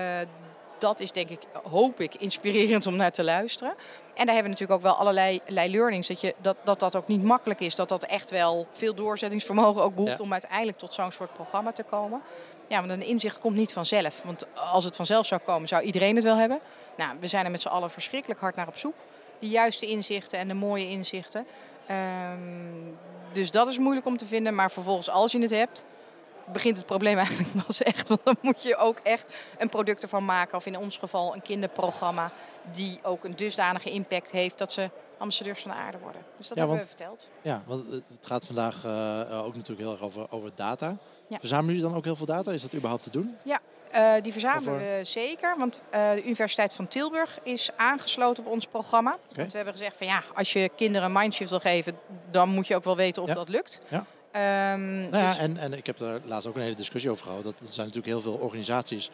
dat 0.82 1.00
is 1.00 1.12
denk 1.12 1.30
ik, 1.30 1.40
hoop 1.70 2.00
ik, 2.00 2.16
inspirerend 2.16 2.86
om 2.86 2.96
naar 2.96 3.12
te 3.12 3.24
luisteren. 3.24 3.74
En 4.14 4.26
daar 4.26 4.36
hebben 4.36 4.44
we 4.44 4.60
natuurlijk 4.60 4.72
ook 4.72 4.82
wel 4.82 4.96
allerlei 4.96 5.42
learnings. 5.48 6.08
Dat, 6.08 6.22
je, 6.22 6.36
dat, 6.42 6.58
dat 6.64 6.80
dat 6.80 6.96
ook 6.96 7.08
niet 7.08 7.24
makkelijk 7.24 7.60
is. 7.60 7.76
Dat 7.76 7.90
dat 7.90 8.04
echt 8.04 8.30
wel 8.30 8.68
veel 8.72 8.94
doorzettingsvermogen 8.94 9.84
ook 9.84 9.96
behoeft 9.96 10.20
om 10.20 10.32
uiteindelijk 10.32 10.78
tot 10.78 10.94
zo'n 10.94 11.12
soort 11.12 11.34
programma 11.34 11.72
te 11.72 11.84
komen. 11.84 12.22
Ja, 12.68 12.80
want 12.80 12.92
een 12.92 13.06
inzicht 13.06 13.40
komt 13.40 13.56
niet 13.56 13.74
vanzelf. 13.74 14.22
Want 14.26 14.46
als 14.56 14.84
het 14.84 14.96
vanzelf 14.96 15.26
zou 15.26 15.42
komen, 15.42 15.68
zou 15.68 15.84
iedereen 15.84 16.16
het 16.16 16.24
wel 16.24 16.38
hebben. 16.38 16.60
Nou, 16.98 17.18
we 17.20 17.28
zijn 17.28 17.46
er 17.46 17.52
met 17.52 17.62
z'n 17.62 17.68
allen 17.68 17.92
verschrikkelijk 17.92 18.40
hard 18.40 18.56
naar 18.56 18.68
op 18.68 18.78
zoek. 18.78 18.96
De 19.40 19.50
juiste 19.50 19.88
inzichten 19.88 20.40
en 20.40 20.48
de 20.48 20.54
mooie 20.54 20.90
inzichten. 20.90 21.46
Um, 21.92 22.98
dus 23.32 23.52
dat 23.52 23.68
is 23.68 23.78
moeilijk 23.78 24.06
om 24.06 24.18
te 24.18 24.26
vinden. 24.26 24.56
Maar 24.56 24.72
vervolgens, 24.72 25.10
als 25.10 25.32
je 25.32 25.40
het 25.40 25.50
hebt, 25.50 25.84
begint 26.52 26.78
het 26.78 26.86
probleem 26.86 27.18
eigenlijk 27.18 27.66
pas 27.66 27.84
echt. 27.84 28.08
Want 28.08 28.22
dan 28.24 28.36
moet 28.42 28.64
je 28.64 28.76
ook 28.76 29.00
echt 29.04 29.34
een 29.58 29.70
product 29.70 30.04
ervan 30.04 30.26
maken. 30.26 30.58
Of 30.58 30.66
in 30.66 30.78
ons 30.78 30.98
geval 30.98 31.34
een 31.34 31.42
kinderprogramma 31.42 32.32
die 32.72 33.00
ook 33.04 33.24
een 33.24 33.36
dusdanige 33.36 33.92
impact 33.92 34.32
heeft 34.32 34.58
dat 34.58 34.74
ze 34.74 34.90
ambassadeurs 35.18 35.62
van 35.62 35.72
de 35.72 35.78
aarde 35.78 35.98
worden. 35.98 36.22
Dus 36.38 36.48
dat 36.48 36.58
hebben 36.58 36.78
we 36.78 36.88
verteld. 36.88 37.30
Ja, 37.42 37.64
want 37.66 37.92
het 37.92 38.04
gaat 38.22 38.46
vandaag 38.46 38.84
uh, 38.86 39.46
ook 39.46 39.56
natuurlijk 39.56 39.80
heel 39.80 39.92
erg 39.92 40.02
over, 40.02 40.32
over 40.32 40.52
data. 40.56 40.98
Ja. 41.28 41.40
Verzamelen 41.40 41.76
jullie 41.76 41.90
dan 41.90 41.98
ook 41.98 42.04
heel 42.06 42.16
veel 42.16 42.26
data? 42.26 42.52
Is 42.52 42.62
dat 42.62 42.74
überhaupt 42.74 43.04
te 43.04 43.10
doen? 43.10 43.38
Ja, 43.44 43.60
uh, 43.96 44.14
die 44.24 44.32
verzamelen 44.32 44.80
we 44.80 45.00
zeker. 45.04 45.56
Want 45.58 45.82
uh, 45.94 46.12
de 46.12 46.24
Universiteit 46.24 46.74
van 46.74 46.88
Tilburg 46.88 47.40
is 47.44 47.70
aangesloten 47.76 48.46
op 48.46 48.52
ons 48.52 48.68
programma. 48.68 49.10
Okay. 49.10 49.36
Want 49.36 49.52
we 49.52 49.56
hebben 49.56 49.74
gezegd 49.74 49.98
van 49.98 50.08
ja, 50.08 50.24
als 50.34 50.54
je 50.54 50.70
kinderen 50.76 51.08
een 51.08 51.14
mindshift 51.14 51.50
wil 51.50 51.60
geven, 51.60 52.00
dan 52.32 52.50
moet 52.50 52.68
je 52.68 52.76
ook 52.76 52.84
wel 52.84 52.96
weten 52.96 53.22
of 53.22 53.28
ja. 53.28 53.36
dat 53.36 53.50
lukt. 53.50 53.80
Ja. 53.88 54.06
Um, 54.36 55.10
nou 55.10 55.24
ja, 55.24 55.28
dus... 55.28 55.38
en, 55.38 55.58
en 55.58 55.74
ik 55.74 55.86
heb 55.86 55.98
daar 55.98 56.20
laatst 56.26 56.48
ook 56.48 56.56
een 56.56 56.62
hele 56.62 56.76
discussie 56.76 57.12
over 57.12 57.26
gehad. 57.26 57.44
Dat 57.44 57.54
er 57.60 57.66
zijn 57.70 57.88
natuurlijk 57.88 58.14
heel 58.14 58.22
veel 58.22 58.34
organisaties. 58.42 59.10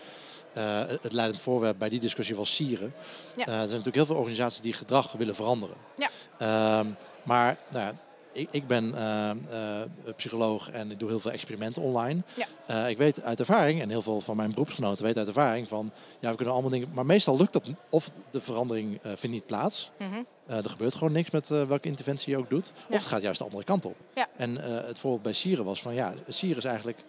Uh, 0.57 0.81
het 1.01 1.13
leidend 1.13 1.39
voorwerp 1.39 1.77
bij 1.77 1.89
die 1.89 1.99
discussie 1.99 2.35
was 2.35 2.55
Sieren. 2.55 2.93
Ja. 3.35 3.47
Uh, 3.47 3.53
er 3.53 3.53
zijn 3.53 3.67
natuurlijk 3.67 3.95
heel 3.95 4.05
veel 4.05 4.15
organisaties 4.15 4.61
die 4.61 4.73
gedrag 4.73 5.11
willen 5.11 5.35
veranderen. 5.35 5.75
Ja. 5.95 6.79
Um, 6.79 6.95
maar 7.23 7.57
nou 7.67 7.85
ja, 7.85 7.93
ik, 8.37 8.47
ik 8.51 8.67
ben 8.67 8.93
uh, 8.95 9.31
uh, 9.51 10.13
psycholoog 10.15 10.71
en 10.71 10.91
ik 10.91 10.99
doe 10.99 11.09
heel 11.09 11.19
veel 11.19 11.31
experimenten 11.31 11.81
online. 11.81 12.21
Ja. 12.35 12.47
Uh, 12.83 12.89
ik 12.89 12.97
weet 12.97 13.23
uit 13.23 13.39
ervaring, 13.39 13.81
en 13.81 13.89
heel 13.89 14.01
veel 14.01 14.21
van 14.21 14.35
mijn 14.35 14.51
beroepsgenoten 14.51 15.03
weten 15.03 15.19
uit 15.19 15.27
ervaring 15.27 15.67
van, 15.67 15.91
ja, 16.19 16.29
we 16.29 16.35
kunnen 16.35 16.53
allemaal 16.53 16.71
dingen, 16.71 16.89
maar 16.93 17.05
meestal 17.05 17.37
lukt 17.37 17.53
dat, 17.53 17.69
of 17.89 18.09
de 18.31 18.39
verandering 18.39 18.99
vindt 19.03 19.29
niet 19.29 19.45
plaats. 19.45 19.91
Mm 19.99 20.11
-hmm. 20.11 20.25
er 20.47 20.69
gebeurt 20.69 20.95
gewoon 20.95 21.13
niks 21.13 21.31
met 21.31 21.47
welke 21.47 21.87
interventie 21.87 22.31
je 22.31 22.37
ook 22.37 22.49
doet. 22.49 22.71
Ja. 22.75 22.95
Of 22.95 22.99
het 22.99 23.05
gaat 23.07 23.21
juist 23.21 23.39
de 23.39 23.45
andere 23.45 23.63
kant 23.63 23.85
op. 23.85 23.95
Ja. 24.15 24.27
En 24.37 24.55
het 24.85 24.99
voorbeeld 24.99 25.23
bij 25.23 25.33
Sieren 25.33 25.65
was 25.65 25.81
van, 25.81 25.93
ja, 25.93 26.13
Sieren 26.27 26.57
is 26.57 26.65
eigenlijk 26.65 27.03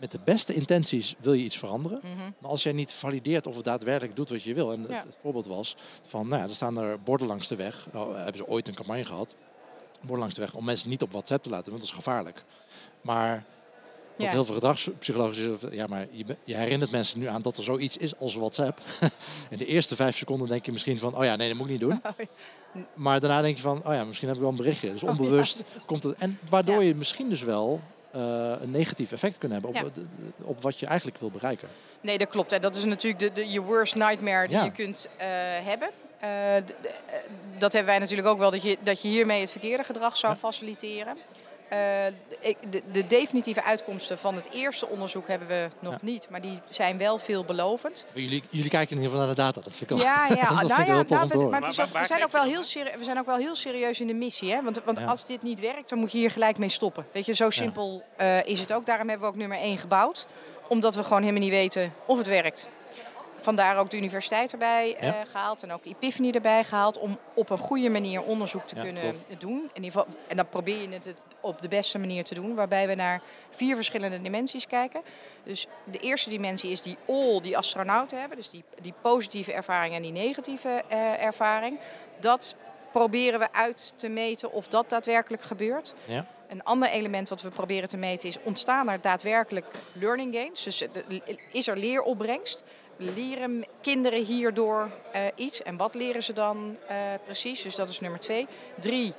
met 0.00 0.10
de 0.10 0.18
beste 0.24 0.54
intenties 0.54 1.14
wil 1.20 1.32
je 1.32 1.44
iets 1.44 1.58
veranderen. 1.58 2.00
Mm 2.02 2.18
-hmm. 2.18 2.34
Maar 2.38 2.50
als 2.50 2.62
jij 2.62 2.72
niet 2.72 2.92
valideert 2.92 3.46
of 3.46 3.54
het 3.54 3.64
daadwerkelijk 3.64 4.16
doet 4.16 4.28
wat 4.28 4.42
je 4.42 4.54
wil. 4.54 4.72
En 4.72 4.86
ja. 4.88 4.94
het, 4.94 5.04
het, 5.04 5.16
voorbeeld 5.22 5.46
was 5.46 5.76
van, 6.06 6.28
nou 6.28 6.42
ja, 6.42 6.48
er 6.48 6.54
staan 6.54 6.78
er 6.78 7.00
borden 7.00 7.26
langs 7.26 7.48
de 7.48 7.56
weg. 7.56 7.86
Oh, 7.94 8.14
hebben 8.14 8.36
ze 8.36 8.46
ooit 8.46 8.68
een 8.68 8.74
campagne 8.74 9.04
gehad 9.04 9.36
bord 10.06 10.20
langs 10.20 10.34
de 10.34 10.40
weg 10.40 10.54
om 10.54 10.64
mensen 10.64 10.88
niet 10.88 11.02
op 11.02 11.12
WhatsApp 11.12 11.42
te 11.42 11.50
laten, 11.50 11.70
want 11.70 11.82
dat 11.82 11.90
is 11.90 11.96
gevaarlijk. 11.96 12.44
Maar 13.00 13.44
wat 14.16 14.28
heel 14.28 14.44
veel 14.44 14.54
gedragspsychologisch 14.54 15.38
is, 15.38 15.60
ja, 15.70 15.86
maar 15.86 16.06
je, 16.10 16.36
je, 16.44 16.54
herinnert 16.54 16.90
mensen 16.90 17.18
nu 17.18 17.26
aan 17.26 17.42
dat 17.42 17.56
er 17.56 17.64
zoiets 17.64 17.96
is 17.96 18.18
als 18.18 18.34
WhatsApp. 18.34 18.80
In 19.50 19.56
de 19.56 19.66
eerste 19.66 19.96
vijf 19.96 20.16
seconden 20.16 20.48
denk 20.48 20.66
je 20.66 20.72
misschien 20.72 20.98
van, 20.98 21.16
oh 21.16 21.24
ja, 21.24 21.36
nee, 21.36 21.48
dat 21.48 21.56
moet 21.56 21.66
ik 21.66 21.72
niet 21.72 21.80
doen. 21.80 22.02
Maar 22.94 23.20
daarna 23.20 23.42
denk 23.42 23.56
je 23.56 23.62
van, 23.62 23.82
oh 23.86 23.94
ja, 23.94 24.04
misschien 24.04 24.28
heb 24.28 24.36
ik 24.36 24.42
wel 24.42 24.52
een 24.52 24.56
berichtje. 24.56 24.92
Dus 24.92 25.02
onbewust 25.02 25.60
oh, 25.60 25.86
komt 25.86 26.02
het. 26.02 26.18
En 26.18 26.38
waardoor 26.48 26.84
je 26.84 26.94
misschien 26.94 27.28
dus 27.28 27.42
wel 27.42 27.80
uh, 28.14 28.52
een 28.60 28.70
negatief 28.70 29.12
effect 29.12 29.38
kunt 29.38 29.52
hebben 29.52 29.70
op, 29.70 29.90
op 30.42 30.62
wat 30.62 30.78
je 30.78 30.86
eigenlijk 30.86 31.18
wil 31.18 31.30
bereiken. 31.30 31.68
Nee, 32.00 32.18
dat 32.18 32.28
klopt. 32.28 32.52
En 32.52 32.60
dat 32.60 32.76
is 32.76 32.84
natuurlijk 32.84 33.18
de, 33.18 33.32
de, 33.32 33.50
je 33.50 33.60
worst 33.60 33.94
nightmare 33.94 34.48
die 34.48 34.62
je 34.62 34.70
kunt 34.70 35.08
uh, 35.16 35.22
hebben. 35.66 35.90
Uh, 36.24 36.30
dat 37.58 37.72
hebben 37.72 37.90
wij 37.92 37.98
natuurlijk 37.98 38.28
ook 38.28 38.38
wel, 38.38 38.50
dat 38.50 38.62
je, 38.62 38.76
dat 38.80 39.02
je 39.02 39.08
hiermee 39.08 39.40
het 39.40 39.50
verkeerde 39.50 39.84
gedrag 39.84 40.16
zou 40.16 40.36
faciliteren. 40.36 41.16
Uh, 41.72 41.78
de, 42.70 42.82
de, 42.92 43.06
definitieve 43.06 43.64
uitkomsten 43.64 44.18
van 44.18 44.34
het 44.34 44.48
eerste 44.52 44.88
onderzoek 44.88 45.28
hebben 45.28 45.48
we 45.48 45.68
nog 45.78 45.92
ja. 45.92 45.98
niet, 46.02 46.26
maar 46.30 46.40
die 46.40 46.58
zijn 46.68 46.98
wel 46.98 47.18
veelbelovend. 47.18 48.06
Jullie, 48.12 48.42
jullie 48.50 48.70
kijken 48.70 48.96
in 48.96 49.02
ieder 49.02 49.10
geval 49.10 49.26
naar 49.26 49.34
de 49.34 49.42
data, 49.42 49.60
dat 49.60 49.76
vind 49.76 49.90
ik 49.90 49.96
wel. 49.96 50.06
Ja, 50.06 50.26
ja. 50.28 50.34
nou, 50.34 50.66
ja 50.66 51.02
nou, 51.08 51.28
we, 51.28 51.44
maar 51.44 51.62
ook, 51.62 51.92
we, 51.92 52.04
zijn 52.06 52.24
ook 52.24 52.32
wel 52.32 52.42
heel 52.42 52.62
serieus, 52.62 52.96
we 52.98 53.04
zijn 53.04 53.18
ook 53.18 53.26
wel 53.26 53.36
heel 53.36 53.54
serieus 53.54 54.00
in 54.00 54.06
de 54.06 54.14
missie. 54.14 54.52
Hè? 54.52 54.62
Want, 54.62 54.84
want 54.84 54.98
ja. 54.98 55.04
als 55.04 55.26
dit 55.26 55.42
niet 55.42 55.60
werkt, 55.60 55.88
dan 55.88 55.98
moet 55.98 56.12
je 56.12 56.18
hier 56.18 56.30
gelijk 56.30 56.58
mee 56.58 56.68
stoppen. 56.68 57.06
Weet 57.12 57.26
je, 57.26 57.34
zo 57.34 57.50
simpel 57.50 58.02
uh, 58.20 58.46
is 58.46 58.60
het 58.60 58.72
ook. 58.72 58.86
Daarom 58.86 59.08
hebben 59.08 59.26
we 59.26 59.32
ook 59.32 59.38
nummer 59.38 59.58
1 59.58 59.78
gebouwd 59.78 60.26
omdat 60.68 60.94
we 60.94 61.02
gewoon 61.02 61.20
helemaal 61.22 61.42
niet 61.42 61.50
weten 61.50 61.92
of 62.06 62.18
het 62.18 62.26
werkt. 62.26 62.68
Vandaar 63.44 63.78
ook 63.78 63.90
de 63.90 63.96
universiteit 63.96 64.52
erbij 64.52 64.96
uh, 65.02 65.12
gehaald 65.30 65.62
en 65.62 65.72
ook 65.72 65.84
Epiphany 65.84 66.30
erbij 66.30 66.64
gehaald 66.64 66.98
om 66.98 67.18
op 67.34 67.50
een 67.50 67.58
goede 67.58 67.90
manier 67.90 68.22
onderzoek 68.22 68.66
te 68.66 68.74
kunnen 68.74 69.14
doen. 69.38 69.70
In 69.72 69.84
ieder 69.84 70.00
geval, 70.00 70.06
en 70.28 70.36
dan 70.36 70.48
probeer 70.48 70.80
je 70.80 70.88
het 70.88 71.14
op 71.40 71.62
de 71.62 71.68
beste 71.68 71.98
manier 71.98 72.24
te 72.24 72.34
doen, 72.34 72.54
waarbij 72.54 72.86
we 72.86 72.94
naar 72.94 73.20
vier 73.50 73.76
verschillende 73.76 74.22
dimensies 74.22 74.66
kijken. 74.66 75.02
Dus 75.42 75.66
de 75.84 75.98
eerste 75.98 76.30
dimensie 76.30 76.70
is 76.70 76.82
die 76.82 76.96
all 77.08 77.40
die 77.40 77.56
astronauten 77.56 78.20
hebben, 78.20 78.36
dus 78.36 78.50
die, 78.50 78.64
die 78.80 78.94
positieve 79.00 79.52
ervaring 79.52 79.94
en 79.94 80.02
die 80.02 80.12
negatieve 80.12 80.82
uh, 80.92 81.24
ervaring. 81.24 81.78
Dat 82.20 82.56
proberen 82.92 83.40
we 83.40 83.52
uit 83.52 83.92
te 83.96 84.08
meten 84.08 84.52
of 84.52 84.68
dat 84.68 84.90
daadwerkelijk 84.90 85.42
gebeurt. 85.42 85.94
Ja. 86.04 86.26
Een 86.48 86.64
ander 86.64 86.88
element 86.88 87.28
wat 87.28 87.42
we 87.42 87.48
proberen 87.48 87.88
te 87.88 87.96
meten 87.96 88.28
is, 88.28 88.38
ontstaan 88.42 88.88
er 88.88 89.00
daadwerkelijk 89.00 89.66
learning 89.92 90.34
gains? 90.34 90.62
Dus 90.62 90.80
eh, 90.80 90.88
is 91.52 91.66
er 91.66 91.76
leeropbrengst? 91.76 92.64
Leren 92.96 93.64
kinderen 93.80 94.24
hierdoor 94.24 94.90
uh, 95.14 95.20
iets? 95.34 95.62
En 95.62 95.76
wat 95.76 95.94
leren 95.94 96.22
ze 96.22 96.32
dan 96.32 96.76
uh, 96.90 96.96
precies? 97.24 97.62
Dus 97.62 97.74
dat 97.74 97.88
is 97.88 98.00
nummer 98.00 98.20
twee. 98.20 98.46
Drie, 98.80 99.14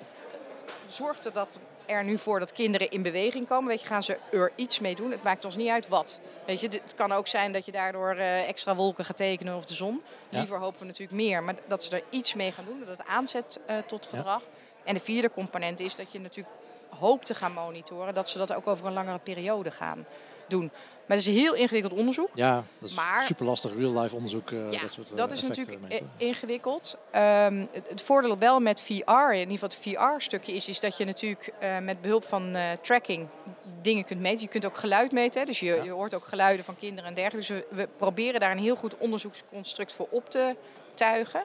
zorgt 0.88 1.26
er 1.26 1.34
dat 1.34 1.60
er 1.86 2.04
nu 2.04 2.18
voor 2.18 2.40
dat 2.40 2.52
kinderen 2.52 2.90
in 2.90 3.02
beweging 3.02 3.48
komen? 3.48 3.68
Weet 3.68 3.82
je, 3.82 3.88
gaan 3.88 4.04
ze 4.04 4.18
er 4.32 4.52
iets 4.56 4.80
mee 4.80 4.96
doen? 4.96 5.12
Het 5.12 5.24
maakt 5.24 5.46
ons 5.46 5.56
niet 5.56 5.70
uit 5.70 5.88
wat. 5.88 6.20
Weet 6.46 6.60
je, 6.60 6.68
het 6.68 6.96
kan 6.96 7.12
ook 7.12 7.28
zijn 7.28 7.52
dat 7.52 7.66
je 7.66 7.72
daardoor 7.72 8.16
uh, 8.16 8.48
extra 8.48 8.76
wolken 8.76 9.06
gaat 9.06 9.18
tekenen 9.18 9.56
of 9.56 9.66
de 9.66 9.76
zon. 9.76 10.02
Liever 10.30 10.60
hopen 10.60 10.80
we 10.80 10.86
natuurlijk 10.86 11.18
meer, 11.18 11.44
maar 11.44 11.56
dat 11.68 11.84
ze 11.84 11.96
er 11.96 12.04
iets 12.10 12.34
mee 12.34 12.52
gaan 12.52 12.66
doen, 12.66 12.80
dat 12.80 12.98
het 12.98 13.08
aanzet 13.08 13.60
tot 13.88 14.08
gedrag. 14.08 14.42
Ja. 14.42 14.48
En 14.84 14.94
de 14.94 15.00
vierde 15.00 15.30
component 15.30 15.80
is 15.80 15.96
dat 15.96 16.12
je 16.12 16.20
natuurlijk 16.20 16.56
hoopt 16.90 17.26
te 17.26 17.36
gaan 17.36 17.54
monitoren, 17.54 18.14
dat 18.14 18.30
ze 18.30 18.38
dat 18.38 18.54
ook 18.54 18.68
over 18.68 18.86
een 18.86 18.94
langere 18.94 19.20
periode 19.20 19.72
gaan 19.72 20.06
doen. 20.48 20.72
Maar 21.06 21.18
het 21.18 21.26
is 21.26 21.34
een 21.34 21.40
heel 21.40 21.54
ingewikkeld 21.54 21.94
onderzoek. 21.94 22.30
Ja, 22.34 22.64
dat 22.80 22.90
is 22.90 22.96
maar, 22.96 23.24
super 23.24 23.46
lastig, 23.46 23.72
real-life 23.78 24.16
onderzoek. 24.16 24.50
Uh, 24.50 24.72
ja, 24.72 24.82
dat, 24.82 24.92
soort, 24.92 25.18
dat 25.18 25.32
is 25.32 25.42
natuurlijk 25.42 26.02
ingewikkeld. 26.18 26.98
Um, 27.16 27.68
het, 27.72 27.90
het, 27.90 28.02
voordeel 28.02 28.38
wel 28.38 28.60
met 28.60 28.82
VR, 28.82 29.32
in 29.32 29.50
ieder 29.50 29.52
geval 29.52 29.70
het 29.70 29.78
VR-stukje 29.78 30.54
is, 30.54 30.68
is 30.68 30.80
dat 30.80 30.98
je 30.98 31.06
natuurlijk 31.06 31.54
uh, 31.64 31.80
met 31.80 32.02
behulp 32.02 32.24
van 32.24 32.56
uh, 32.56 32.62
tracking 32.82 33.28
dingen 33.82 34.06
kunt 34.06 34.20
meten. 34.20 34.42
Je 34.42 34.48
kunt 34.48 34.66
ook 34.66 34.78
geluid 34.78 35.12
meten, 35.12 35.40
hè, 35.40 35.46
dus 35.46 35.60
je, 35.60 35.82
je, 35.84 35.92
hoort 35.92 36.14
ook 36.14 36.26
geluiden 36.26 36.66
van 36.66 36.78
kinderen 36.78 37.10
en 37.10 37.16
dergelijke. 37.16 37.54
Dus 37.54 37.64
we, 37.70 37.76
we 37.76 37.90
proberen 37.98 38.40
daar 38.40 38.52
een 38.52 38.58
heel 38.58 38.76
goed 38.76 38.98
onderzoeksconstruct 38.98 39.94
voor 39.94 40.08
op 40.10 40.30
te 40.30 40.56
tuigen. 40.94 41.44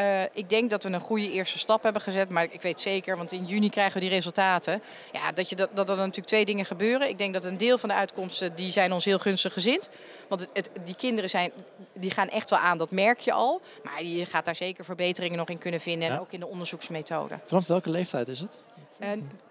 Uh, 0.00 0.22
ik 0.32 0.50
denk 0.50 0.70
dat 0.70 0.82
we 0.82 0.90
een 0.90 1.00
goede 1.00 1.30
eerste 1.30 1.58
stap 1.58 1.82
hebben 1.82 2.02
gezet. 2.02 2.30
Maar 2.30 2.46
ik 2.50 2.62
weet 2.62 2.80
zeker, 2.80 3.16
want 3.16 3.32
in 3.32 3.44
juni 3.44 3.70
krijgen 3.70 3.94
we 3.94 4.00
die 4.00 4.08
resultaten. 4.08 4.82
Ja, 5.12 5.32
dat, 5.32 5.48
je 5.48 5.56
dat, 5.56 5.68
dat 5.74 5.88
er 5.88 5.96
natuurlijk 5.96 6.26
twee 6.26 6.44
dingen 6.44 6.64
gebeuren. 6.64 7.08
Ik 7.08 7.18
denk 7.18 7.34
dat 7.34 7.44
een 7.44 7.58
deel 7.58 7.78
van 7.78 7.88
de 7.88 7.94
uitkomsten, 7.94 8.54
die 8.54 8.72
zijn 8.72 8.92
ons 8.92 9.04
heel 9.04 9.18
gunstig 9.18 9.52
gezind. 9.52 9.88
Want 10.28 10.40
het, 10.40 10.50
het, 10.52 10.70
die 10.84 10.94
kinderen 10.94 11.30
zijn, 11.30 11.52
die 11.92 12.10
gaan 12.10 12.28
echt 12.28 12.50
wel 12.50 12.58
aan, 12.58 12.78
dat 12.78 12.90
merk 12.90 13.20
je 13.20 13.32
al. 13.32 13.60
Maar 13.82 14.02
je 14.02 14.26
gaat 14.26 14.44
daar 14.44 14.56
zeker 14.56 14.84
verbeteringen 14.84 15.38
nog 15.38 15.48
in 15.48 15.58
kunnen 15.58 15.80
vinden. 15.80 16.08
En 16.08 16.20
ook 16.20 16.32
in 16.32 16.40
de 16.40 16.46
onderzoeksmethode. 16.46 17.38
Vanaf 17.46 17.66
welke 17.66 17.90
leeftijd 17.90 18.28
is 18.28 18.40
het? 18.40 18.62
Uh, 19.00 19.08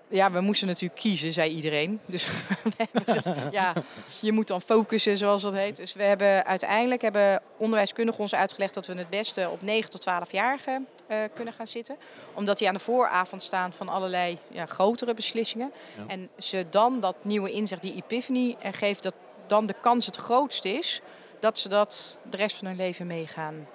ja, 0.07 0.31
we 0.31 0.41
moesten 0.41 0.67
natuurlijk 0.67 0.99
kiezen, 0.99 1.33
zei 1.33 1.55
iedereen. 1.55 1.99
Dus, 2.05 2.27
dus, 3.05 3.25
ja, 3.51 3.73
je 4.21 4.31
moet 4.31 4.47
dan 4.47 4.61
focussen, 4.61 5.17
zoals 5.17 5.41
dat 5.41 5.53
heet. 5.53 5.75
Dus 5.75 5.93
we 5.93 6.03
hebben 6.03 6.45
uiteindelijk 6.45 7.01
hebben 7.01 7.41
onderwijskundigen 7.57 8.21
ons 8.21 8.35
uitgelegd 8.35 8.73
dat 8.73 8.87
we 8.87 8.93
het 8.93 9.09
beste 9.09 9.49
op 9.49 9.61
9 9.61 9.89
tot 9.89 10.05
12-jarigen 10.09 10.87
uh, 11.09 11.17
kunnen 11.33 11.53
gaan 11.53 11.67
zitten. 11.67 11.97
Omdat 12.33 12.57
die 12.57 12.67
aan 12.67 12.73
de 12.73 12.79
vooravond 12.79 13.43
staan 13.43 13.73
van 13.73 13.89
allerlei 13.89 14.37
ja, 14.51 14.65
grotere 14.65 15.13
beslissingen. 15.13 15.71
En 16.07 16.29
ze 16.37 16.65
dan 16.69 16.99
dat 16.99 17.15
nieuwe 17.25 17.51
inzicht, 17.51 17.81
die 17.81 17.95
epiphany, 17.95 18.55
en 18.61 18.73
geeft 18.73 19.03
dat 19.03 19.13
dan 19.47 19.65
de 19.65 19.75
kans 19.81 20.05
het 20.05 20.15
grootst 20.15 20.65
is 20.65 21.01
dat 21.39 21.59
ze 21.59 21.69
dat 21.69 22.17
de 22.29 22.37
rest 22.37 22.55
van 22.55 22.67
hun 22.67 22.77
leven 22.77 23.07
mee 23.07 23.27
gaan 23.27 23.67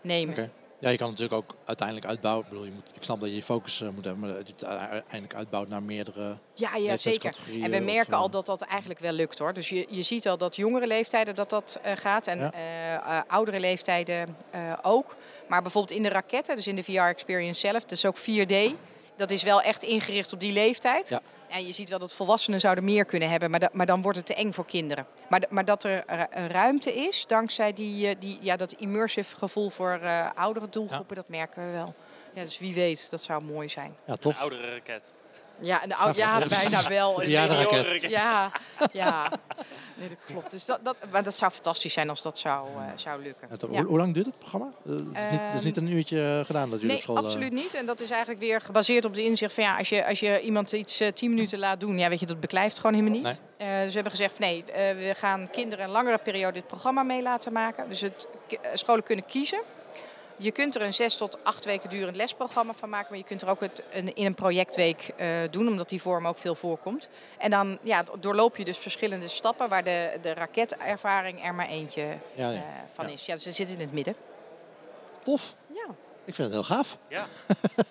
nemen. 0.00 0.52
Ja, 0.80 0.90
je 0.90 0.96
kan 0.96 1.08
natuurlijk 1.08 1.36
ook 1.36 1.54
uiteindelijk 1.64 2.06
uitbouwen. 2.06 2.44
Ik, 2.44 2.50
bedoel, 2.50 2.64
je 2.64 2.72
moet, 2.72 2.92
ik 2.96 3.02
snap 3.02 3.20
dat 3.20 3.28
je 3.28 3.34
je 3.34 3.42
focus 3.42 3.80
uh, 3.80 3.88
moet 3.88 4.04
hebben, 4.04 4.22
maar 4.22 4.36
dat 4.36 4.46
je 4.46 4.52
het 4.52 4.64
uiteindelijk 4.64 5.34
uitbouwt 5.34 5.68
naar 5.68 5.82
meerdere 5.82 6.36
Ja, 6.54 6.76
ja 6.76 6.96
zeker. 6.96 7.36
En 7.62 7.70
we 7.70 7.78
merken 7.78 8.14
al 8.14 8.30
dat 8.30 8.46
dat 8.46 8.60
eigenlijk 8.60 9.00
wel 9.00 9.12
lukt 9.12 9.38
hoor. 9.38 9.54
Dus 9.54 9.68
je, 9.68 9.86
je 9.88 10.02
ziet 10.02 10.28
al 10.28 10.38
dat 10.38 10.56
jongere 10.56 10.86
leeftijden 10.86 11.34
dat 11.34 11.50
dat 11.50 11.80
uh, 11.86 11.92
gaat 11.96 12.26
en 12.26 12.38
ja. 12.38 13.24
oudere 13.28 13.60
leeftijden 13.60 14.36
ook. 14.82 15.16
Maar 15.48 15.62
bijvoorbeeld 15.62 15.96
in 15.96 16.02
de 16.02 16.08
raketten, 16.08 16.56
dus 16.56 16.66
in 16.66 16.76
de 16.76 16.82
VR-experience 16.82 17.60
zelf, 17.60 17.84
dus 17.84 18.04
ook 18.04 18.18
4D, 18.18 18.54
dat 19.16 19.30
is 19.30 19.42
wel 19.42 19.62
echt 19.62 19.82
ingericht 19.82 20.32
op 20.32 20.40
die 20.40 20.52
leeftijd. 20.52 21.08
Ja. 21.08 21.22
En 21.50 21.66
je 21.66 21.72
ziet 21.72 21.88
wel 21.88 21.98
dat 21.98 22.12
volwassenen 22.12 22.60
zouden 22.60 22.84
meer 22.84 23.04
kunnen 23.04 23.30
hebben, 23.30 23.50
maar, 23.50 23.68
maar 23.72 23.86
dan 23.86 24.02
wordt 24.02 24.18
het 24.18 24.26
te 24.26 24.34
eng 24.34 24.52
voor 24.52 24.66
kinderen. 24.66 25.06
Maar, 25.28 25.42
maar 25.48 25.64
dat 25.64 25.84
er 25.84 26.04
ruimte 26.48 26.94
is, 26.94 27.24
dankzij 27.26 27.72
die, 27.72 28.08
eh, 28.08 28.16
die, 28.20 28.38
ja, 28.40 28.56
dat 28.56 28.72
immersive 28.72 29.36
gevoel 29.36 29.70
voor 29.70 29.98
uh, 30.02 30.30
oudere 30.34 30.68
doelgroepen, 30.68 31.16
dat 31.16 31.28
merken 31.28 31.66
we 31.66 31.72
wel. 31.72 31.94
Ja, 32.34 32.42
dus 32.42 32.58
wie 32.58 32.74
weet, 32.74 33.10
dat 33.10 33.22
zou 33.22 33.44
mooi 33.44 33.68
zijn. 33.68 33.96
Ja, 34.04 34.16
tof. 34.16 34.34
Een 34.34 34.40
oudere 34.40 34.72
raket. 34.72 35.12
Ja, 35.60 35.86
de 35.86 35.96
oude, 35.96 36.18
ja, 36.18 36.46
bijna 36.46 36.88
wel. 36.98 37.22
Ja, 37.22 37.66
Ja, 38.00 38.50
ja. 38.92 39.30
Nee, 40.00 40.08
dat 40.08 40.18
klopt. 40.26 40.50
Dus 40.50 40.64
dat, 40.64 40.80
dat, 40.82 40.96
maar 41.10 41.22
dat 41.22 41.36
zou 41.36 41.52
fantastisch 41.52 41.92
zijn 41.92 42.10
als 42.10 42.22
dat 42.22 42.38
zou, 42.38 42.68
uh, 42.68 42.82
zou 42.94 43.22
lukken. 43.22 43.48
Ja, 43.70 43.82
hoe, 43.82 43.98
lang 43.98 44.14
duurt 44.14 44.26
het 44.26 44.38
programma? 44.38 44.70
Uh, 44.86 44.92
het, 44.92 45.00
is 45.00 45.30
niet, 45.30 45.40
het, 45.40 45.54
is 45.54 45.62
niet, 45.62 45.76
een 45.76 45.92
uurtje 45.92 46.38
eh, 46.38 46.46
gedaan 46.46 46.70
dat 46.70 46.80
jullie 46.80 46.86
nee, 46.86 46.96
op 46.96 47.02
school... 47.02 47.14
Nee, 47.14 47.24
absoluut 47.24 47.52
niet. 47.52 47.74
En 47.74 47.86
dat 47.86 48.00
is 48.00 48.10
eigenlijk 48.10 48.40
weer 48.40 48.60
gebaseerd 48.60 49.04
op 49.04 49.14
de 49.14 49.24
inzicht 49.24 49.54
van 49.54 49.64
ja, 49.64 49.76
als 49.76 49.88
je, 49.88 50.06
als 50.06 50.20
je 50.20 50.40
iemand 50.40 50.72
iets 50.72 51.02
tien 51.14 51.30
minuten 51.30 51.58
laat 51.58 51.80
doen, 51.80 51.98
ja, 51.98 52.08
weet 52.08 52.20
je, 52.20 52.26
dat 52.26 52.40
beklijft 52.40 52.76
gewoon 52.76 52.94
helemaal 52.94 53.14
niet. 53.14 53.38
Nee. 53.58 53.84
dus 53.84 53.88
we 53.88 53.94
hebben 53.94 54.10
gezegd 54.10 54.38
nee, 54.38 54.64
we 54.96 55.14
gaan 55.16 55.48
kinderen 55.50 55.84
een 55.84 55.90
langere 55.90 56.18
periode 56.18 56.52
dit 56.52 56.66
programma 56.66 57.02
mee 57.02 57.22
laten 57.22 57.52
maken. 57.52 57.88
Dus 57.88 58.00
het, 58.00 58.28
scholen 58.74 59.04
kunnen 59.04 59.26
kiezen. 59.26 59.60
Je 60.42 60.50
kunt 60.50 60.74
er 60.74 60.82
een 60.82 60.94
zes 60.94 61.16
tot 61.16 61.44
acht 61.44 61.64
weken 61.64 61.90
durend 61.90 62.16
lesprogramma 62.16 62.72
van 62.72 62.88
maken, 62.88 63.06
maar 63.10 63.18
je 63.18 63.24
kunt 63.24 63.42
er 63.42 63.48
ook 63.48 63.60
het 63.60 63.82
in 63.90 64.12
een 64.14 64.34
projectweek 64.34 65.12
uh, 65.20 65.26
doen, 65.50 65.68
omdat 65.68 65.88
die 65.88 66.00
vorm 66.00 66.26
ook 66.26 66.38
veel 66.38 66.54
voorkomt. 66.54 67.08
En 67.38 67.50
dan 67.50 67.78
ja, 67.82 68.04
doorloop 68.20 68.56
je 68.56 68.64
dus 68.64 68.78
verschillende 68.78 69.28
stappen 69.28 69.68
waar 69.68 69.84
de, 69.84 70.18
de 70.22 70.34
raketervaring 70.34 71.44
er 71.44 71.54
maar 71.54 71.68
eentje 71.68 72.02
ja, 72.34 72.50
ja. 72.50 72.52
Uh, 72.52 72.62
van 72.92 73.06
ja. 73.06 73.12
is. 73.12 73.26
Ja, 73.26 73.36
ze 73.36 73.52
zitten 73.52 73.74
in 73.74 73.80
het 73.80 73.92
midden. 73.92 74.14
Tof. 75.22 75.54
Ja. 75.66 75.94
Ik 76.24 76.34
vind 76.34 76.52
het 76.52 76.52
heel 76.52 76.76
gaaf. 76.76 76.98
Ja. 77.08 77.26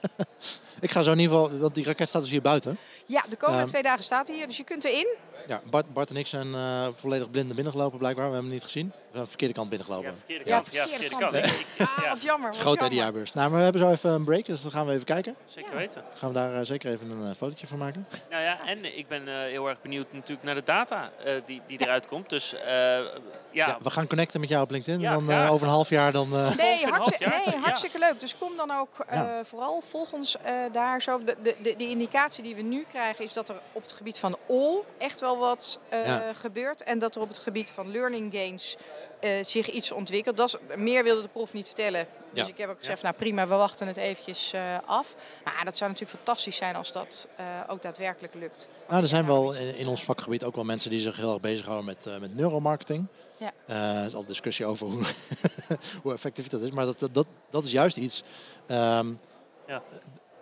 ik 0.80 0.92
ga 0.92 1.04
zo 1.04 1.12
in 1.12 1.20
ieder 1.20 1.36
geval, 1.36 1.58
want 1.58 1.76
die 1.76 1.86
raket 1.86 2.10
staat 2.10 2.22
dus 2.22 2.32
hier 2.32 2.42
buiten. 2.42 2.78
Ja, 3.06 3.24
de 3.30 3.36
komende 3.36 3.64
um, 3.64 3.68
twee 3.68 3.84
dagen 3.84 4.04
staat 4.04 4.28
hij 4.28 4.36
hier, 4.36 4.48
dus 4.48 4.58
je 4.58 4.64
kunt 4.64 4.84
erin. 4.84 5.08
Ja, 5.50 5.62
Bart, 5.70 5.94
Bart 5.94 6.10
en 6.10 6.18
ik 6.18 6.28
zijn 6.28 6.48
uh, 6.48 6.88
volledig 6.96 7.30
blind 7.30 7.56
binnengelopen 7.56 7.98
blijkbaar. 7.98 8.26
We 8.26 8.32
hebben 8.34 8.50
hem 8.50 8.60
niet 8.60 8.64
gezien. 8.64 8.88
We 8.88 9.08
zijn 9.12 9.24
de 9.24 9.30
verkeerde 9.30 9.54
kant 9.54 9.70
binnengelopen. 9.70 10.10
Ja, 10.10 10.16
verkeerde 10.18 10.44
kant. 10.44 10.70
Ja, 10.72 10.88
verkeerde, 10.88 11.16
ja, 11.16 11.20
verkeerde 11.20 11.48
kant. 11.48 11.78
kant. 11.78 11.90
Ah, 11.90 12.12
wat 12.12 12.22
jammer. 12.22 12.50
Wat 12.50 12.60
Grote 12.60 12.96
jaarbeurs. 12.96 13.34
Nou, 13.34 13.50
maar 13.50 13.58
we 13.58 13.64
hebben 13.64 13.82
zo 13.82 13.90
even 13.90 14.10
een 14.10 14.24
break, 14.24 14.46
dus 14.46 14.62
dan 14.62 14.72
gaan 14.72 14.86
we 14.86 14.92
even 14.94 15.06
kijken. 15.06 15.36
Zeker 15.46 15.76
weten. 15.76 16.04
Dan 16.10 16.20
gaan 16.20 16.30
we 16.30 16.36
daar 16.36 16.54
uh, 16.54 16.60
zeker 16.62 16.92
even 16.92 17.10
een 17.10 17.30
uh, 17.30 17.36
fotootje 17.38 17.68
van 17.68 17.78
maken. 17.78 18.08
Nou 18.30 18.44
ja, 18.44 18.66
en 18.66 18.98
ik 18.98 19.08
ben 19.08 19.28
heel 19.28 19.70
erg 19.70 19.82
benieuwd 19.82 20.14
natuurlijk 20.14 20.44
naar 20.44 20.56
de 20.56 20.64
data 20.64 21.12
die, 21.46 21.62
die 21.68 21.82
eruit 21.82 22.08
komt. 22.08 22.30
Dus 22.30 22.56
ja. 23.52 23.78
We 23.82 23.90
gaan 23.90 24.08
connecten 24.08 24.40
met 24.40 24.50
jou 24.50 24.64
op 24.64 24.72
LinkedIn. 24.72 25.02
dan 25.02 25.48
over 25.48 25.68
een 25.68 25.74
half 25.74 25.90
jaar 25.90 26.12
dan... 26.12 26.30
Nee, 26.30 26.86
hartstikke, 26.86 27.42
nee, 27.46 27.60
hartstikke 27.60 28.00
leuk. 28.00 28.20
Dus 28.20 28.38
kom 28.38 28.52
dan 28.58 28.72
ook 28.72 29.06
vooral, 29.44 29.82
volg 29.90 30.12
ons 30.12 30.38
daar 30.72 31.02
zo. 31.02 31.24
De, 31.24 31.36
de, 31.44 31.56
de, 31.62 31.76
de 31.78 31.90
indicatie 31.90 32.44
die 32.44 32.56
we 32.56 32.62
nu 32.62 32.86
krijgen 32.90 33.26
is 33.26 33.34
dat 33.34 33.50
er 33.50 33.60
op 33.72 33.82
het 33.82 33.92
gebied 33.92 34.20
van 34.20 34.38
all 34.50 34.82
echt 34.98 35.20
wel 35.20 35.39
wat 35.40 35.80
ja. 35.92 36.34
gebeurt. 36.34 36.84
En 36.84 37.00
dat 37.00 37.16
er 37.16 37.22
op 37.22 37.28
het 37.28 37.38
gebied 37.38 37.70
van 37.70 37.92
learning 37.92 38.34
gains 38.34 38.78
uh, 39.24 39.30
zich 39.42 39.70
iets 39.70 39.92
ontwikkelt. 39.92 40.38
Dat 40.38 40.48
is, 40.48 40.78
meer 40.78 41.04
wilde 41.04 41.22
de 41.22 41.28
proef 41.28 41.54
niet 41.54 41.66
vertellen. 41.66 42.08
Dus 42.34 42.44
ja. 42.44 42.50
ik 42.50 42.58
heb 42.58 42.70
ook 42.70 42.80
gezegd, 42.80 43.02
nou 43.02 43.16
prima, 43.16 43.48
we 43.48 43.56
wachten 43.56 43.88
het 43.88 43.98
eventjes 43.98 44.54
uh, 44.54 44.78
af. 44.86 45.16
Maar 45.44 45.62
dat 45.66 45.78
zou 45.78 45.90
natuurlijk 45.90 46.18
fantastisch 46.18 46.56
zijn 46.56 46.76
als 46.76 46.92
dat 46.92 47.28
uh, 47.40 47.46
ook 47.68 47.82
daadwerkelijk 47.82 48.34
lukt. 48.34 48.68
Nou, 48.90 49.02
er 49.02 49.08
zijn 49.08 49.26
wel 49.26 49.54
in, 49.54 49.76
in, 49.76 49.88
ons 49.88 50.04
vakgebied 50.04 50.44
ook 50.44 50.56
wel 50.56 50.64
mensen 50.64 50.90
die 50.90 51.00
zich 51.00 51.18
heel 51.18 51.32
erg 51.32 51.42
bezighouden 51.42 51.86
met, 51.86 52.20
met 52.20 52.36
neuromarketing. 52.36 53.08
Ja. 53.38 53.52
er 53.66 54.06
is 54.06 54.16
al 54.16 54.26
discussie 54.26 54.66
over 54.66 54.88
hoe, 54.88 55.04
hoe 56.04 56.14
effectief 56.14 56.48
dat 56.48 56.62
is. 56.62 56.72
Maar 56.72 56.86
dat, 56.86 57.08
dat, 57.12 57.28
dat 57.50 57.66
is 57.66 57.72
juist 57.72 57.98
iets... 57.98 58.24
Um, 58.68 59.20
ja 59.68 59.82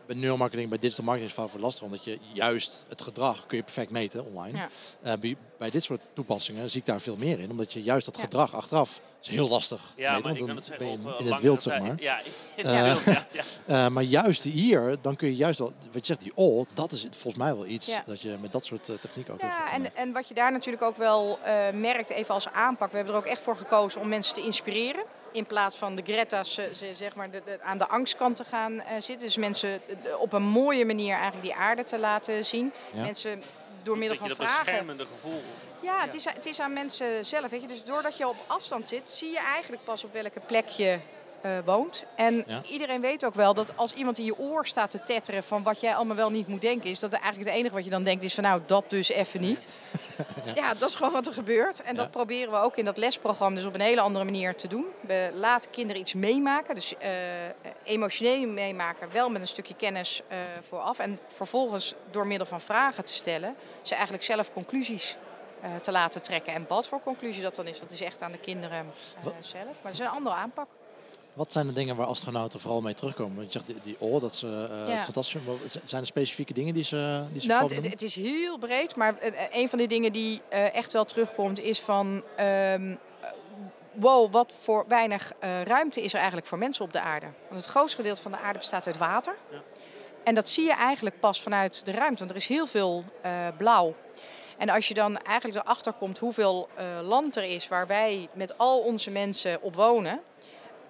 bij 0.07 0.15
neuromarketing, 0.15 0.69
bij 0.69 0.79
digital 0.79 1.05
marketing 1.05 1.31
is 1.31 1.37
het 1.37 1.51
vaak 1.51 1.61
lastig, 1.61 1.83
omdat 1.83 2.03
je 2.03 2.19
juist 2.33 2.85
het 2.87 3.01
gedrag 3.01 3.45
kun 3.45 3.57
je 3.57 3.63
perfect 3.63 3.91
meten 3.91 4.25
online. 4.25 4.57
Ja. 4.57 4.69
Uh, 5.05 5.19
bij, 5.19 5.37
bij, 5.57 5.69
dit 5.69 5.83
soort 5.83 6.01
toepassingen 6.13 6.69
zie 6.69 6.79
ik 6.79 6.85
daar 6.85 7.01
veel 7.01 7.17
meer 7.17 7.39
in, 7.39 7.51
omdat 7.51 7.73
je 7.73 7.83
juist 7.83 8.05
dat 8.05 8.15
ja. 8.15 8.21
gedrag 8.21 8.55
achteraf 8.55 9.01
is 9.21 9.27
heel 9.27 9.49
lastig 9.49 9.93
ja, 9.95 10.13
meten, 10.13 10.47
want 10.47 10.67
dan 10.67 10.77
ben 10.77 10.87
je 10.87 10.93
in, 10.93 11.25
in 11.25 11.31
het 11.31 11.41
wild, 11.41 11.63
zeg 11.63 11.79
maar. 11.79 11.95
Ja, 11.99 12.19
in 12.55 12.65
het 12.65 12.75
uh, 12.75 12.81
wild, 12.81 13.03
ja. 13.05 13.25
Uh, 13.67 13.87
maar 13.93 14.03
juist 14.03 14.43
hier, 14.43 14.95
dan 15.01 15.15
kun 15.15 15.27
je 15.27 15.35
juist 15.35 15.59
wel, 15.59 15.73
wat 15.91 16.07
je 16.07 16.13
zegt, 16.13 16.21
die 16.21 16.31
all, 16.35 16.65
dat 16.73 16.91
is 16.91 17.01
volgens 17.01 17.35
mij 17.35 17.55
wel 17.55 17.65
iets 17.65 17.91
dat 18.05 18.21
je 18.21 18.37
met 18.41 18.51
dat 18.51 18.65
soort 18.65 18.85
technieken 18.85 19.33
ook 19.33 19.41
Ja, 19.41 19.71
en, 19.71 19.95
en 19.95 20.11
wat 20.11 20.27
je 20.27 20.33
daar 20.33 20.51
natuurlijk 20.51 20.83
ook 20.83 20.97
wel 20.97 21.39
merkt, 21.73 22.09
even 22.09 22.33
als 22.33 22.47
aanpak, 22.47 22.89
we 22.91 22.95
hebben 22.95 23.13
er 23.13 23.19
ook 23.19 23.25
echt 23.25 23.41
voor 23.41 23.55
gekozen 23.55 24.01
om 24.01 24.07
mensen 24.07 24.35
te 24.35 24.41
inspireren 24.41 25.03
in 25.37 25.45
plaats 25.45 25.75
van 25.75 25.95
de 25.95 26.01
Greta's 26.01 26.59
zeg 26.93 27.15
maar, 27.15 27.31
de, 27.31 27.41
de, 27.45 27.59
aan 27.61 27.77
de 27.77 27.87
angstkant 27.87 28.35
te 28.35 28.43
gaan 28.43 28.73
uh, 28.73 28.81
zitten. 28.99 29.27
Dus 29.27 29.37
mensen 29.37 29.81
op 30.19 30.33
een 30.33 30.43
mooie 30.43 30.85
manier 30.85 31.13
eigenlijk 31.13 31.43
die 31.43 31.55
aarde 31.55 31.83
te 31.83 31.99
laten 31.99 32.45
zien. 32.45 32.71
Ja. 32.93 33.01
Mensen 33.01 33.43
door 33.83 33.97
middel 33.97 34.17
van 34.17 34.27
dat 34.27 34.37
vragen. 34.37 34.65
beschermende 34.65 35.05
gevoel. 35.05 35.43
Ja, 35.79 36.01
het 36.01 36.13
is, 36.13 36.25
het 36.25 36.45
is 36.45 36.59
aan 36.59 36.73
mensen 36.73 37.25
zelf. 37.25 37.49
Weet 37.49 37.61
je. 37.61 37.67
Dus 37.67 37.83
doordat 37.83 38.17
je 38.17 38.27
op 38.27 38.37
afstand 38.47 38.87
zit, 38.87 39.09
zie 39.09 39.31
je 39.31 39.39
eigenlijk 39.39 39.83
pas 39.83 40.03
op 40.03 40.13
welke 40.13 40.39
plek 40.39 40.67
je 40.67 40.99
uh, 41.47 41.57
woont. 41.65 42.03
En 42.15 42.45
iedereen 42.63 43.01
weet 43.01 43.25
ook 43.25 43.33
wel 43.33 43.53
dat 43.53 43.71
als 43.75 43.93
iemand 43.93 44.17
in 44.17 44.25
je 44.25 44.37
oor 44.37 44.65
staat 44.67 44.91
te 44.91 45.03
tetteren 45.03 45.43
van 45.43 45.63
wat 45.63 45.81
jij 45.81 45.95
allemaal 45.95 46.15
wel 46.15 46.29
niet 46.29 46.47
moet 46.47 46.61
denken, 46.61 46.89
is 46.89 46.99
dat 46.99 47.13
eigenlijk 47.13 47.45
het 47.45 47.59
enige 47.59 47.75
wat 47.75 47.83
je 47.83 47.89
dan 47.89 48.03
denkt 48.03 48.23
is 48.23 48.33
van 48.33 48.43
nou, 48.43 48.61
dat 48.65 48.89
dus 48.89 49.09
even 49.09 49.41
niet. 49.41 49.67
ja. 50.55 50.73
dat 50.73 50.89
is 50.89 50.95
gewoon 50.95 51.11
wat 51.11 51.27
er 51.27 51.33
gebeurt. 51.33 51.81
En 51.81 51.95
dat 51.95 52.11
proberen 52.11 52.51
we 52.51 52.57
ook 52.57 52.77
in 52.77 52.85
dat 52.85 52.97
lesprogramma 52.97 53.57
dus 53.57 53.67
op 53.67 53.73
een 53.73 53.81
hele 53.81 54.01
andere 54.01 54.25
manier 54.25 54.55
te 54.55 54.67
doen. 54.67 54.85
We 55.01 55.31
laten 55.33 55.71
kinderen 55.71 56.01
iets 56.01 56.13
meemaken, 56.13 56.75
dus 56.75 56.93
uh, 56.93 57.07
emotioneel 57.83 58.47
meemaken, 58.47 59.11
wel 59.11 59.29
met 59.29 59.41
een 59.41 59.47
stukje 59.47 59.75
kennis 59.75 60.21
uh, 60.31 60.37
vooraf. 60.67 60.99
En 60.99 61.19
vervolgens 61.27 61.93
door 62.11 62.27
middel 62.27 62.47
van 62.47 62.61
vragen 62.61 63.05
te 63.05 63.13
stellen, 63.13 63.55
ze 63.81 63.93
eigenlijk 63.93 64.23
zelf 64.23 64.53
conclusies 64.53 65.17
te 65.81 65.91
laten 65.91 66.21
trekken. 66.21 66.53
En 66.53 66.65
wat 66.67 66.87
voor 66.87 67.01
conclusie 67.01 67.41
dat 67.41 67.55
dan 67.55 67.67
is, 67.67 67.79
dat 67.79 67.91
is 67.91 68.01
echt 68.01 68.21
aan 68.21 68.31
de 68.31 68.37
kinderen 68.37 68.91
zelf. 69.39 69.63
Maar 69.63 69.91
het 69.91 69.93
is 69.93 69.99
een 69.99 70.07
andere 70.07 70.35
aanpak. 70.35 70.67
Wat 71.37 71.51
zijn 71.51 71.67
de 71.67 71.73
dingen 71.73 71.95
waar 71.95 72.07
astronauten 72.07 72.59
vooral 72.59 72.81
mee 72.81 72.93
terugkomen? 72.93 73.35
Want 73.35 73.53
je 73.53 73.59
zegt 73.59 73.65
die, 73.65 73.75
die 73.83 74.01
oor, 74.01 74.19
dat 74.19 74.35
ze 74.35 74.69
uh, 74.87 75.01
fantastisch 75.01 75.41
Zijn 75.83 76.01
er 76.01 76.07
specifieke 76.07 76.53
dingen 76.53 76.73
die 76.73 76.83
ze, 76.83 77.23
die 77.31 77.41
ze 77.41 77.47
nou, 77.47 77.75
het, 77.75 77.89
het, 77.89 78.01
is 78.01 78.15
heel 78.15 78.57
breed, 78.57 78.95
maar 78.95 79.17
eh, 79.17 79.27
eh, 79.27 79.49
een 79.51 79.69
van 79.69 79.77
de 79.77 79.87
dingen 79.87 80.11
die 80.11 80.41
uh, 80.53 80.75
echt 80.75 80.93
wel 80.93 81.05
terugkomt 81.05 81.59
is 81.59 81.79
van... 81.79 82.23
Um, 82.73 82.99
wow, 83.93 84.31
wat 84.31 84.53
voor 84.61 84.85
weinig 84.87 85.33
uh, 85.43 85.61
ruimte 85.61 86.01
is 86.01 86.11
er 86.11 86.17
eigenlijk 86.17 86.47
voor 86.47 86.57
mensen 86.57 86.85
op 86.85 86.93
de 86.93 87.01
aarde. 87.01 87.27
Want 87.49 87.61
het 87.61 87.69
grootste 87.69 87.97
gedeelte 87.97 88.21
van 88.21 88.31
de 88.31 88.37
aarde 88.37 88.59
bestaat 88.59 88.87
uit 88.87 88.97
water. 88.97 89.35
Ja. 89.51 89.61
En 90.23 90.35
dat 90.35 90.49
zie 90.49 90.63
je 90.63 90.73
eigenlijk 90.73 91.19
pas 91.19 91.41
vanuit 91.41 91.85
de 91.85 91.91
ruimte, 91.91 92.19
want 92.19 92.29
er 92.29 92.37
is 92.37 92.47
heel 92.47 92.67
veel 92.67 93.03
blauw. 93.57 93.95
En 94.57 94.69
als 94.69 94.87
je 94.87 94.93
dan 94.93 95.17
eigenlijk 95.17 95.63
erachter 95.63 95.93
komt 95.93 96.17
hoeveel 96.17 96.69
land 97.01 97.35
er 97.35 97.43
is 97.43 97.67
waar 97.67 97.87
wij 97.87 98.29
met 98.33 98.57
al 98.57 98.79
onze 98.79 99.09
mensen 99.09 99.61
op 99.61 99.75
wonen 99.75 100.21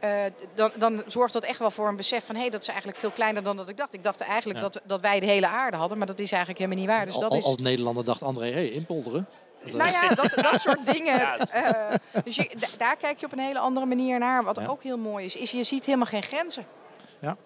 uh, 0.04 0.24
dan, 0.56 0.72
dan, 0.78 1.04
zorgt 1.06 1.34
dat 1.34 1.44
echt 1.44 1.60
wel 1.60 1.72
voor 1.72 1.88
een 1.88 1.96
besef 1.96 2.26
van 2.26 2.36
hé, 2.36 2.42
hey, 2.42 2.50
dat 2.50 2.62
is 2.62 2.68
eigenlijk 2.68 2.98
veel 2.98 3.10
kleiner 3.10 3.44
dan 3.44 3.58
dat 3.58 3.70
ik 3.70 3.78
dacht. 3.78 3.94
Ik 3.94 4.04
dacht 4.04 4.22
eigenlijk 4.22 4.60
dat, 4.60 4.82
dat 4.84 5.02
wij 5.02 5.20
de 5.20 5.26
hele 5.26 5.48
aarde 5.48 5.78
hadden, 5.78 5.98
maar 5.98 6.08
dat 6.08 6.20
is 6.20 6.32
eigenlijk 6.32 6.60
helemaal 6.60 6.80
niet 6.80 6.90
waar. 6.96 7.06
Dus 7.06 7.16
dat 7.16 7.32
als, 7.32 7.40
is... 7.40 7.46
als 7.46 7.58
Nederlander 7.58 8.06
dacht 8.06 8.22
André, 8.22 8.46
hé, 8.46 8.52
hey, 8.52 8.70
inpolderen. 8.70 9.28
Nou 9.64 9.92
ja, 9.92 10.10
dat, 10.10 10.32
dat 10.36 10.62
soort 10.66 10.86
dingen. 10.94 11.20
Uh, 11.20 11.94
dus 12.24 12.36
je, 12.36 12.50
daar 12.78 12.96
kijk 12.98 13.20
je 13.20 13.26
op 13.26 13.32
een 13.32 13.40
hele 13.40 13.60
andere 13.60 13.86
manier 13.86 14.20
naar. 14.20 14.44
Wat 14.44 14.56
ja. 14.56 14.68
ook 14.68 14.84
heel 14.84 14.98
mooi 14.98 15.26
is, 15.26 15.36
is 15.36 15.52
je 15.52 15.64
ziet 15.64 15.86
helemaal 15.86 16.06
geen 16.06 16.24
grenzen. 16.24 16.66
Ja. 17.20 17.38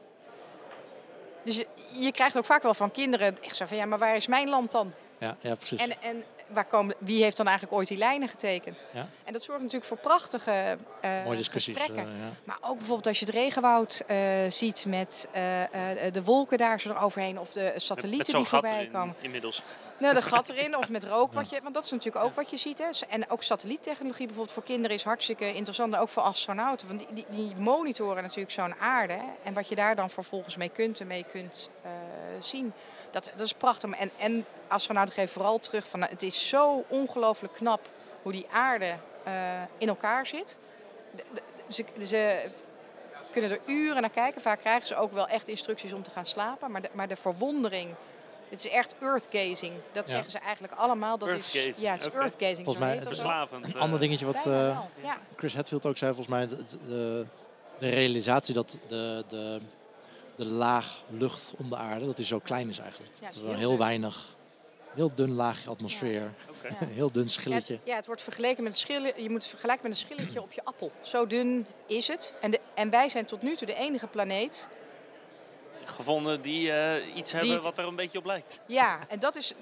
Dus 1.44 1.56
je, 1.56 1.68
je, 1.92 2.12
krijgt 2.12 2.38
ook 2.38 2.46
vaak 2.46 2.64
wel 2.64 2.74
van 2.74 2.92
kinderen 2.92 3.38
echt 3.44 3.56
zo 3.56 3.66
van 3.66 3.78
ja, 3.78 3.86
maar 3.86 4.00
waar 4.00 4.16
is 4.16 4.28
mijn 4.28 4.50
land 4.50 4.72
dan? 4.72 4.94
Ja, 5.18 5.38
ja 5.40 5.56
precies. 5.56 5.82
En, 5.82 6.02
en 6.02 6.24
waar 6.54 6.66
komen, 6.66 6.96
wie 7.00 7.24
heeft 7.24 7.38
dan 7.38 7.48
eigenlijk 7.48 7.78
ooit 7.78 7.88
die 7.88 7.98
lijnen 7.98 8.28
getekend? 8.28 8.86
Ja. 8.94 9.08
En 9.24 9.34
dat 9.34 9.42
zorgt 9.42 9.62
natuurlijk 9.62 9.88
voor 9.88 9.98
prachtige 9.98 10.78
uh, 11.06 11.24
Mooie 11.24 11.38
discussies. 11.38 11.78
Gesprekken. 11.78 12.14
Uh, 12.14 12.20
ja. 12.20 12.30
Maar 12.44 12.58
ook 12.62 12.78
bijvoorbeeld 12.78 13.08
als 13.08 13.20
je 13.20 13.26
het 13.26 13.34
regenwoud 13.34 14.04
uh, 14.08 14.18
ziet 14.48 14.86
met 14.88 15.28
de 16.12 16.24
wolken 16.24 16.58
daar 16.58 16.80
zo 16.80 16.94
overheen 16.94 17.40
of 17.40 17.52
de 17.52 17.74
satellieten 17.76 18.36
die 18.36 18.46
voorbij 18.46 18.90
komen. 18.94 19.16
inmiddels. 19.22 19.64
Nou, 19.98 20.14
de 20.14 20.22
gat 20.22 20.50
erin 20.50 20.78
of 20.78 20.90
met 20.90 21.04
rook. 21.04 21.34
Wat 21.42 21.50
je, 21.50 21.60
want 21.64 21.74
dat 21.74 21.86
is 21.86 21.92
natuurlijk 21.92 22.26
ook 22.26 22.34
wat 22.34 22.50
je 22.50 22.58
ziet. 22.58 22.78
Hè. 22.78 22.86
En 23.10 23.30
ook 23.30 23.44
satelliettechnologie 23.44 24.26
bijvoorbeeld 24.26 24.56
voor 24.56 24.64
kinderen 24.64 24.96
is 24.96 25.04
hartstikke 25.04 25.54
interessant. 25.54 25.96
ook 25.96 26.10
voor 26.10 26.24
astronauten. 26.24 26.88
Want 26.88 27.00
die, 27.00 27.08
die, 27.14 27.26
die 27.30 27.56
monitoren 27.56 28.24
natuurlijk 28.24 28.52
zo'n 28.52 28.76
aarde. 28.76 29.20
En 29.44 29.54
wat 29.54 29.68
je 29.68 29.76
daar 29.76 29.96
dan 29.96 30.10
vervolgens 30.10 30.56
mee 30.56 30.70
kunt 30.70 31.00
en 31.00 31.08
mee 31.08 31.26
kunt 31.32 31.70
zien. 32.40 32.74
Dat, 33.12 33.32
dat 33.36 33.46
is 33.46 33.54
prachtig. 33.54 33.92
En, 33.92 34.12
en 34.18 34.46
astronauten 34.68 35.14
geven 35.14 35.34
vooral 35.34 35.60
terug 35.60 35.88
van 35.88 36.00
nou, 36.00 36.12
het 36.12 36.24
is 36.24 36.50
zo 36.50 36.86
ongelooflijk 36.88 37.54
knap 37.54 37.90
hoe 38.22 38.32
die 38.32 38.48
aarde 38.52 38.96
uh, 39.28 39.34
in 39.78 39.88
elkaar 39.88 40.28
zit. 40.28 40.58
De, 41.16 41.24
de, 41.34 41.42
ze, 41.68 41.86
ze, 42.06 42.50
kunnen 43.32 43.52
er 43.52 43.60
uren 43.66 44.02
naar 44.02 44.10
kijken. 44.10 44.42
Vaak 44.42 44.60
krijgen 44.60 44.88
ze 44.88 44.96
ook 44.96 45.14
wel 45.14 45.28
echt 45.28 45.48
instructies 45.48 45.94
om 45.94 46.04
te 46.04 46.12
gaan 46.12 46.26
slapen. 46.26 46.72
Maar 46.72 46.82
de, 46.82 46.90
maar 46.94 47.08
de 47.08 47.16
verwondering. 47.16 47.90
Het 48.50 48.66
is 48.66 48.72
echt 48.72 48.96
earthgazing. 49.02 49.74
Dat 49.92 50.04
ja. 50.08 50.14
zeggen 50.14 50.32
ze 50.32 50.40
eigenlijk 50.40 50.74
allemaal. 50.74 51.18
Dat 51.18 51.30
is, 51.30 51.52
ja, 51.52 51.92
het 51.92 52.02
is 52.02 52.08
okay. 52.08 52.22
earthgazing. 52.22 52.66
Volgens 52.66 52.86
mij 52.86 53.02
verslavend. 53.02 53.66
Een 53.66 53.80
ander 53.80 54.00
dingetje 54.00 54.26
wat 54.26 54.46
uh, 54.46 54.80
ja. 55.04 55.18
Chris 55.36 55.56
Hadfield 55.56 55.86
ook 55.86 55.98
zei, 55.98 56.14
volgens 56.14 56.36
mij, 56.36 56.48
de, 56.48 56.64
de, 56.88 57.26
de 57.78 57.90
realisatie 57.90 58.54
dat 58.54 58.78
de, 58.88 59.24
de 60.36 60.46
laag 60.46 61.04
lucht 61.10 61.54
om 61.58 61.70
de 61.70 61.76
aarde, 61.76 62.06
dat 62.06 62.16
die 62.16 62.26
zo 62.26 62.40
klein 62.40 62.70
is 62.70 62.80
eigenlijk. 62.80 63.12
Ja, 63.20 63.26
het 63.26 63.36
is 63.36 63.42
heel, 63.42 63.54
heel 63.54 63.78
weinig, 63.78 64.36
heel 64.94 65.12
dun 65.16 65.34
laagje 65.34 65.70
atmosfeer, 65.70 66.22
ja. 66.22 66.34
Okay. 66.50 66.88
heel 66.88 67.12
dun 67.12 67.30
schilletje. 67.30 67.74
Ja 67.74 67.80
het, 67.80 67.88
ja, 67.88 67.96
het, 67.96 68.06
wordt 68.06 68.22
vergeleken 68.22 68.64
met 68.64 68.72
een 68.72 68.80
schilletje, 68.80 69.24
je 69.24 69.30
moet 69.30 69.42
het 69.42 69.50
vergelijken 69.50 69.90
met 69.90 69.98
een 69.98 70.06
schilletje 70.06 70.42
op 70.42 70.52
je 70.52 70.62
appel. 70.64 70.92
Zo 71.02 71.28
dun 71.28 71.66
is 71.86 72.08
het. 72.08 72.34
En, 72.42 72.52
de, 72.52 72.60
en 72.74 72.90
wij 72.90 73.10
zijn 73.10 73.26
tot 73.26 73.42
nu 73.42 73.56
toe 73.56 73.68
de 73.68 73.76
enige 73.76 74.08
planeet 74.08 74.68
gevonden 75.86 76.42
die 76.42 76.68
uh, 76.68 77.16
iets 77.16 77.32
hebben 77.32 77.62
wat 77.62 77.78
er 77.78 77.88
een 77.88 77.96
beetje 77.96 78.18
op 78.18 78.26
lijkt. 78.26 78.60
Ja, 78.66 79.00
en 79.08 79.20
dat, 79.20 79.36
is, 79.36 79.54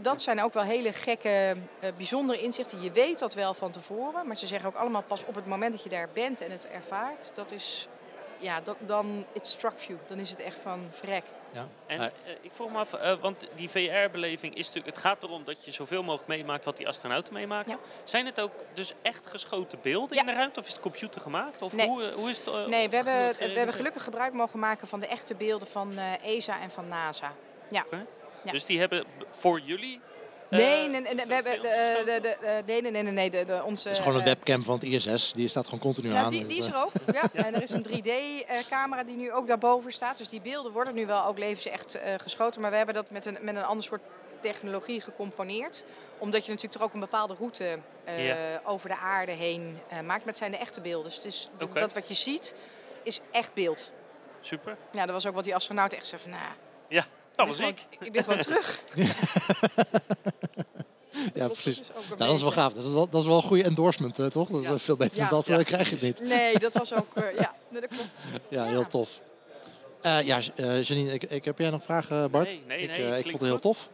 dat 0.00 0.22
zijn 0.22 0.42
ook 0.42 0.54
wel 0.54 0.62
hele 0.62 0.92
gekke, 0.92 1.56
uh, 1.84 1.90
bijzondere 1.96 2.40
inzichten. 2.40 2.82
Je 2.82 2.92
weet 2.92 3.18
dat 3.18 3.34
wel 3.34 3.54
van 3.54 3.70
tevoren, 3.70 4.26
maar 4.26 4.36
ze 4.36 4.46
zeggen 4.46 4.68
ook 4.68 4.74
allemaal 4.74 5.02
pas 5.02 5.24
op 5.24 5.34
het 5.34 5.46
moment 5.46 5.72
dat 5.72 5.82
je 5.82 5.88
daar 5.88 6.08
bent 6.12 6.40
en 6.40 6.50
het 6.50 6.66
ervaart. 6.68 7.32
Dat 7.34 7.52
is 7.52 7.88
ja, 8.38 8.60
dat, 8.60 8.76
dan 8.80 9.26
it 9.32 9.46
struck 9.46 9.78
you. 9.78 9.98
Dan 10.06 10.18
is 10.18 10.30
het 10.30 10.40
echt 10.40 10.58
van 10.58 10.88
vrek. 10.90 11.24
Ja. 11.50 11.68
En 11.86 12.00
uh, 12.00 12.06
ik 12.40 12.50
vroeg 12.54 12.70
me 12.70 12.78
af, 12.78 12.94
uh, 12.94 13.12
want 13.20 13.46
die 13.54 13.68
VR-beleving 13.68 14.54
is 14.54 14.66
natuurlijk... 14.66 14.96
Het 14.96 15.04
gaat 15.04 15.22
erom 15.22 15.44
dat 15.44 15.64
je 15.64 15.70
zoveel 15.70 16.02
mogelijk 16.02 16.28
meemaakt 16.28 16.64
wat 16.64 16.76
die 16.76 16.88
astronauten 16.88 17.34
meemaken. 17.34 17.72
Ja. 17.72 17.78
Zijn 18.04 18.26
het 18.26 18.40
ook 18.40 18.52
dus 18.74 18.92
echt 19.02 19.26
geschoten 19.26 19.78
beelden 19.82 20.16
ja. 20.16 20.22
in 20.22 20.26
de 20.26 20.32
ruimte? 20.32 20.60
Of 20.60 20.66
is 20.66 20.72
het 20.72 20.80
computer 20.80 21.20
gemaakt? 21.20 21.62
Of 21.62 21.72
nee. 21.72 21.86
hoe, 21.86 22.12
hoe 22.12 22.30
is 22.30 22.38
het? 22.38 22.46
Uh, 22.46 22.66
nee, 22.66 22.88
we 22.88 22.96
hebben, 22.96 23.36
we 23.38 23.58
hebben 23.58 23.74
gelukkig 23.74 24.04
gebruik 24.04 24.32
mogen 24.32 24.58
maken 24.58 24.88
van 24.88 25.00
de 25.00 25.06
echte 25.06 25.34
beelden 25.34 25.68
van 25.68 25.98
ESA 26.22 26.60
en 26.60 26.70
van 26.70 26.88
NASA. 26.88 27.32
Ja. 27.68 27.84
Okay. 27.86 28.06
Dus 28.44 28.64
die 28.64 28.78
hebben 28.78 29.04
voor 29.30 29.60
jullie 29.60 30.00
Nee, 30.50 30.88
nee, 30.88 31.00
nee, 31.00 31.26
we 31.26 31.34
hebben 31.34 31.62
de, 31.62 32.18
de, 32.22 32.62
nee, 32.66 32.82
nee, 32.82 33.02
nee, 33.02 33.12
nee, 33.12 33.30
de, 33.30 33.44
de, 33.44 33.62
onze... 33.64 33.88
Het 33.88 33.96
is 33.96 34.04
gewoon 34.04 34.18
een 34.18 34.24
webcam 34.24 34.62
van 34.62 34.74
het 34.74 34.82
ISS, 34.82 35.32
die 35.32 35.48
staat 35.48 35.64
gewoon 35.64 35.80
continu 35.80 36.12
ja, 36.12 36.22
aan. 36.22 36.30
Die, 36.30 36.46
die 36.46 36.58
is 36.58 36.66
er 36.66 36.76
ook, 36.76 36.92
ja. 37.12 37.22
En 37.44 37.54
er 37.54 37.62
is 37.62 37.70
een 37.70 37.86
3D-camera 37.88 39.04
die 39.04 39.16
nu 39.16 39.32
ook 39.32 39.46
daarboven 39.46 39.92
staat. 39.92 40.18
Dus 40.18 40.28
die 40.28 40.40
beelden 40.40 40.72
worden 40.72 40.94
nu 40.94 41.06
wel 41.06 41.24
ook 41.24 41.38
levens 41.38 41.66
echt 41.66 41.96
uh, 41.96 42.02
geschoten. 42.16 42.60
Maar 42.60 42.70
we 42.70 42.76
hebben 42.76 42.94
dat 42.94 43.10
met 43.10 43.26
een, 43.26 43.38
met 43.40 43.56
een 43.56 43.64
ander 43.64 43.84
soort 43.84 44.02
technologie 44.40 45.00
gecomponeerd. 45.00 45.84
Omdat 46.18 46.44
je 46.44 46.50
natuurlijk 46.50 46.78
toch 46.78 46.82
ook 46.82 46.94
een 46.94 47.00
bepaalde 47.00 47.34
route 47.34 47.78
uh, 48.08 48.34
over 48.64 48.88
de 48.88 48.96
aarde 48.96 49.32
heen 49.32 49.78
uh, 49.92 50.00
maakt. 50.00 50.06
Maar 50.06 50.26
het 50.26 50.36
zijn 50.36 50.50
de 50.50 50.58
echte 50.58 50.80
beelden. 50.80 51.04
Dus 51.04 51.16
het 51.16 51.24
is, 51.24 51.50
okay. 51.60 51.80
dat 51.80 51.92
wat 51.92 52.08
je 52.08 52.14
ziet, 52.14 52.54
is 53.02 53.20
echt 53.30 53.54
beeld. 53.54 53.92
Super. 54.40 54.76
Ja, 54.90 55.04
dat 55.06 55.14
was 55.14 55.26
ook 55.26 55.34
wat 55.34 55.44
die 55.44 55.54
astronaut 55.54 55.92
echt 55.92 56.06
zei 56.06 56.22
van... 56.22 56.30
Nou, 56.30 56.42
ja. 56.88 57.04
Dat 57.36 57.46
was 57.46 57.60
ik. 57.60 57.86
Ik 58.00 58.12
ben 58.12 58.24
gewoon 58.24 58.40
terug. 58.40 58.80
ja, 61.34 61.48
precies. 61.48 61.80
Nou, 62.08 62.16
dat 62.16 62.34
is 62.34 62.42
wel 62.42 62.50
gaaf. 62.50 62.72
Dat 62.72 62.84
is 62.84 62.92
wel, 62.92 63.08
dat 63.08 63.20
is 63.20 63.26
wel 63.26 63.36
een 63.36 63.42
goede 63.42 63.62
endorsement, 63.64 64.18
uh, 64.18 64.26
toch? 64.26 64.48
Dat 64.48 64.60
is 64.60 64.68
ja. 64.68 64.78
veel 64.78 64.96
beter 64.96 65.16
ja. 65.16 65.28
dan 65.28 65.42
dat 65.46 65.58
uh, 65.58 65.64
krijg 65.64 65.90
je 65.90 65.96
niet. 66.06 66.20
Nee, 66.20 66.58
dat 66.58 66.72
was 66.72 66.94
ook... 66.94 67.06
Uh, 67.14 67.24
ja, 67.38 67.54
nee, 67.68 67.80
dat 67.80 67.90
klopt. 67.90 68.28
Ja, 68.48 68.64
heel 68.64 68.86
tof. 68.86 69.20
ja, 70.02 70.38
Janine, 70.80 71.12
ik, 71.12 71.22
ik, 71.22 71.44
heb 71.44 71.58
jij 71.58 71.70
nog 71.70 71.82
vragen, 71.82 72.30
Bart? 72.30 72.48
Nee, 72.48 72.62
nee, 72.66 72.82
ik, 72.82 72.88
nee. 72.88 73.18
ik 73.18 73.22
vond 73.22 73.40
het 73.40 73.50
heel 73.50 73.58
tof. 73.58 73.88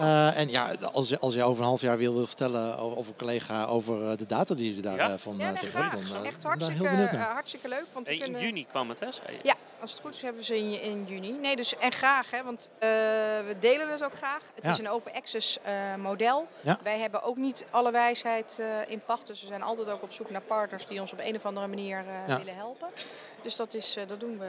Uh, 0.00 0.38
en 0.38 0.48
ja, 0.48 0.74
als 0.92 1.08
je, 1.08 1.18
als 1.18 1.34
je 1.34 1.42
over 1.42 1.60
een 1.60 1.68
half 1.68 1.80
jaar 1.80 1.98
wil, 1.98 2.14
wil 2.14 2.26
vertellen 2.26 2.78
over 2.78 3.12
een 3.12 3.16
collega 3.16 3.64
over 3.64 4.16
de 4.16 4.26
data 4.26 4.54
die 4.54 4.66
jullie 4.66 4.82
daarvan 4.82 5.36
ja? 5.36 5.52
uh, 5.52 5.54
ja, 5.54 5.62
nee, 5.62 5.72
hebben, 5.72 6.08
dan 6.08 6.24
echt 6.24 6.44
hartstikke, 6.44 7.16
hartstikke 7.16 7.68
leuk. 7.68 7.86
Want 7.92 8.08
in 8.08 8.18
kunnen... 8.18 8.40
juni 8.40 8.66
kwam 8.66 8.88
het, 8.88 9.00
hè? 9.00 9.06
Ja, 9.42 9.54
als 9.82 9.92
het 9.92 10.00
goed 10.00 10.14
is 10.14 10.22
hebben 10.22 10.44
ze 10.44 10.56
in, 10.56 10.80
in 10.80 11.04
juni. 11.04 11.32
Nee, 11.32 11.56
dus 11.56 11.76
en 11.76 11.92
graag, 11.92 12.30
hè, 12.30 12.42
want 12.42 12.70
uh, 12.74 12.80
we 13.46 13.56
delen 13.60 13.90
het 13.90 14.04
ook 14.04 14.14
graag. 14.14 14.42
Het 14.54 14.64
ja. 14.64 14.70
is 14.70 14.78
een 14.78 14.88
open 14.88 15.12
access 15.12 15.58
model. 15.98 16.46
Ja. 16.60 16.78
Wij 16.82 16.98
hebben 16.98 17.22
ook 17.22 17.36
niet 17.36 17.66
alle 17.70 17.90
wijsheid 17.90 18.62
in 18.86 19.02
pacht, 19.06 19.26
dus 19.26 19.40
we 19.40 19.46
zijn 19.46 19.62
altijd 19.62 19.88
ook 19.88 20.02
op 20.02 20.12
zoek 20.12 20.30
naar 20.30 20.40
partners 20.40 20.86
die 20.86 21.00
ons 21.00 21.12
op 21.12 21.18
een 21.18 21.36
of 21.36 21.46
andere 21.46 21.66
manier 21.66 22.04
willen 22.26 22.56
helpen. 22.56 22.88
Dus 23.42 23.56
dat, 23.56 23.74
is, 23.74 23.96
dat 24.08 24.20
doen 24.20 24.38
we 24.38 24.48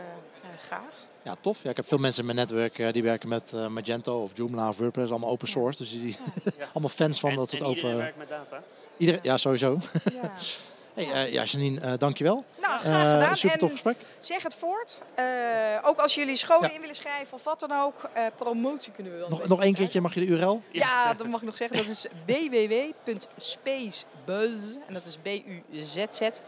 graag. 0.62 0.94
Ja, 1.24 1.36
tof. 1.42 1.64
Ja, 1.64 1.70
ik 1.70 1.76
heb 1.76 1.88
veel 1.88 1.98
mensen 1.98 2.20
in 2.20 2.26
mijn 2.26 2.38
netwerk 2.38 2.78
uh, 2.78 2.92
die 2.92 3.04
werken 3.04 3.30
met 3.30 3.52
uh, 3.56 3.68
Magento 3.68 4.22
of 4.22 4.32
Joomla 4.34 4.70
of 4.70 4.78
WordPress, 4.78 5.12
allemaal 5.12 5.30
open 5.30 5.48
source. 5.48 5.78
Dus 5.78 5.92
die 5.92 6.18
ja. 6.58 6.66
allemaal 6.74 6.90
fans 6.90 7.20
van 7.20 7.30
en, 7.30 7.36
dat 7.36 7.52
het 7.52 7.62
open. 7.62 7.76
Iedereen 7.76 7.98
werkt 7.98 8.18
met 8.18 8.30
data. 8.30 8.64
Iedereen, 8.98 9.20
ja, 9.24 9.38
sowieso. 9.38 9.80
Ja. 10.96 11.04
hey, 11.04 11.28
uh, 11.28 11.34
ja, 11.34 11.44
Janine, 11.44 11.98
dankjewel. 11.98 12.46
Nou, 12.62 12.80
graag 12.80 13.14
gedaan. 13.14 13.36
super 13.36 13.58
tof 13.58 13.72
gesprek. 13.72 13.98
Zeg 14.20 14.44
het 14.44 14.56
voort. 14.56 15.02
ook 15.84 16.00
als 16.00 16.16
jullie 16.16 16.38
scholen 16.38 16.70
ja. 16.70 16.76
in 16.76 16.80
willen 16.80 16.96
schrijven 16.96 17.34
of 17.34 17.44
wat 17.44 17.60
dan 17.60 17.72
ook, 17.72 18.10
promotie 18.36 18.92
kunnen 18.92 19.14
we 19.14 19.18
wel. 19.20 19.30
Nog, 19.30 19.48
nog 19.48 19.64
één 19.64 19.74
keertje, 19.74 20.02
mag 20.02 20.14
je 20.14 20.20
de 20.20 20.26
URL? 20.26 20.62
Ja, 20.72 21.14
dat 21.14 21.28
mag 21.28 21.40
ik 21.40 21.46
nog 21.46 21.58
zeggen. 21.58 21.78
Dat 21.78 21.88
is 21.88 22.08
www.spacebuzz 23.06 24.76
en 24.88 24.94
dat 24.94 25.06
is 25.06 25.18
B-U-Z-Z 25.18 26.42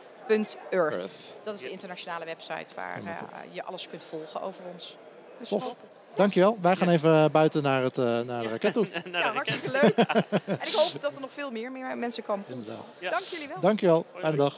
Earth. 0.70 1.12
Dat 1.44 1.56
is 1.56 1.62
de 1.62 1.70
internationale 1.70 2.26
website 2.26 2.76
waar 2.76 3.02
uh, 3.04 3.14
je 3.52 3.64
alles 3.64 3.88
kunt 3.90 4.04
volgen 4.04 4.42
over 4.42 4.64
ons. 4.74 4.98
Dus 5.40 5.50
Tof. 5.50 5.76
Dankjewel. 6.16 6.58
Wij 6.62 6.76
gaan 6.76 6.90
even 6.90 7.32
buiten 7.32 7.64
naar, 7.64 7.84
het, 7.84 7.98
naar 7.98 8.44
de 8.44 8.50
raket 8.50 8.74
toe. 8.74 8.88
ja, 9.12 9.34
hartstikke 9.34 9.72
leuk. 9.72 9.96
en 10.62 10.68
ik 10.68 10.74
hoop 10.74 11.02
dat 11.02 11.16
er 11.16 11.22
nog 11.22 11.32
veel 11.34 11.52
meer, 11.52 11.72
meer 11.72 11.98
mensen 11.98 12.24
komen. 12.24 12.46
Inderdaad. 12.48 12.86
Dank 13.00 13.24
jullie 13.24 13.48
wel. 13.48 13.60
Dankjewel. 13.60 14.06
Fijne 14.20 14.38
dag. 14.38 14.56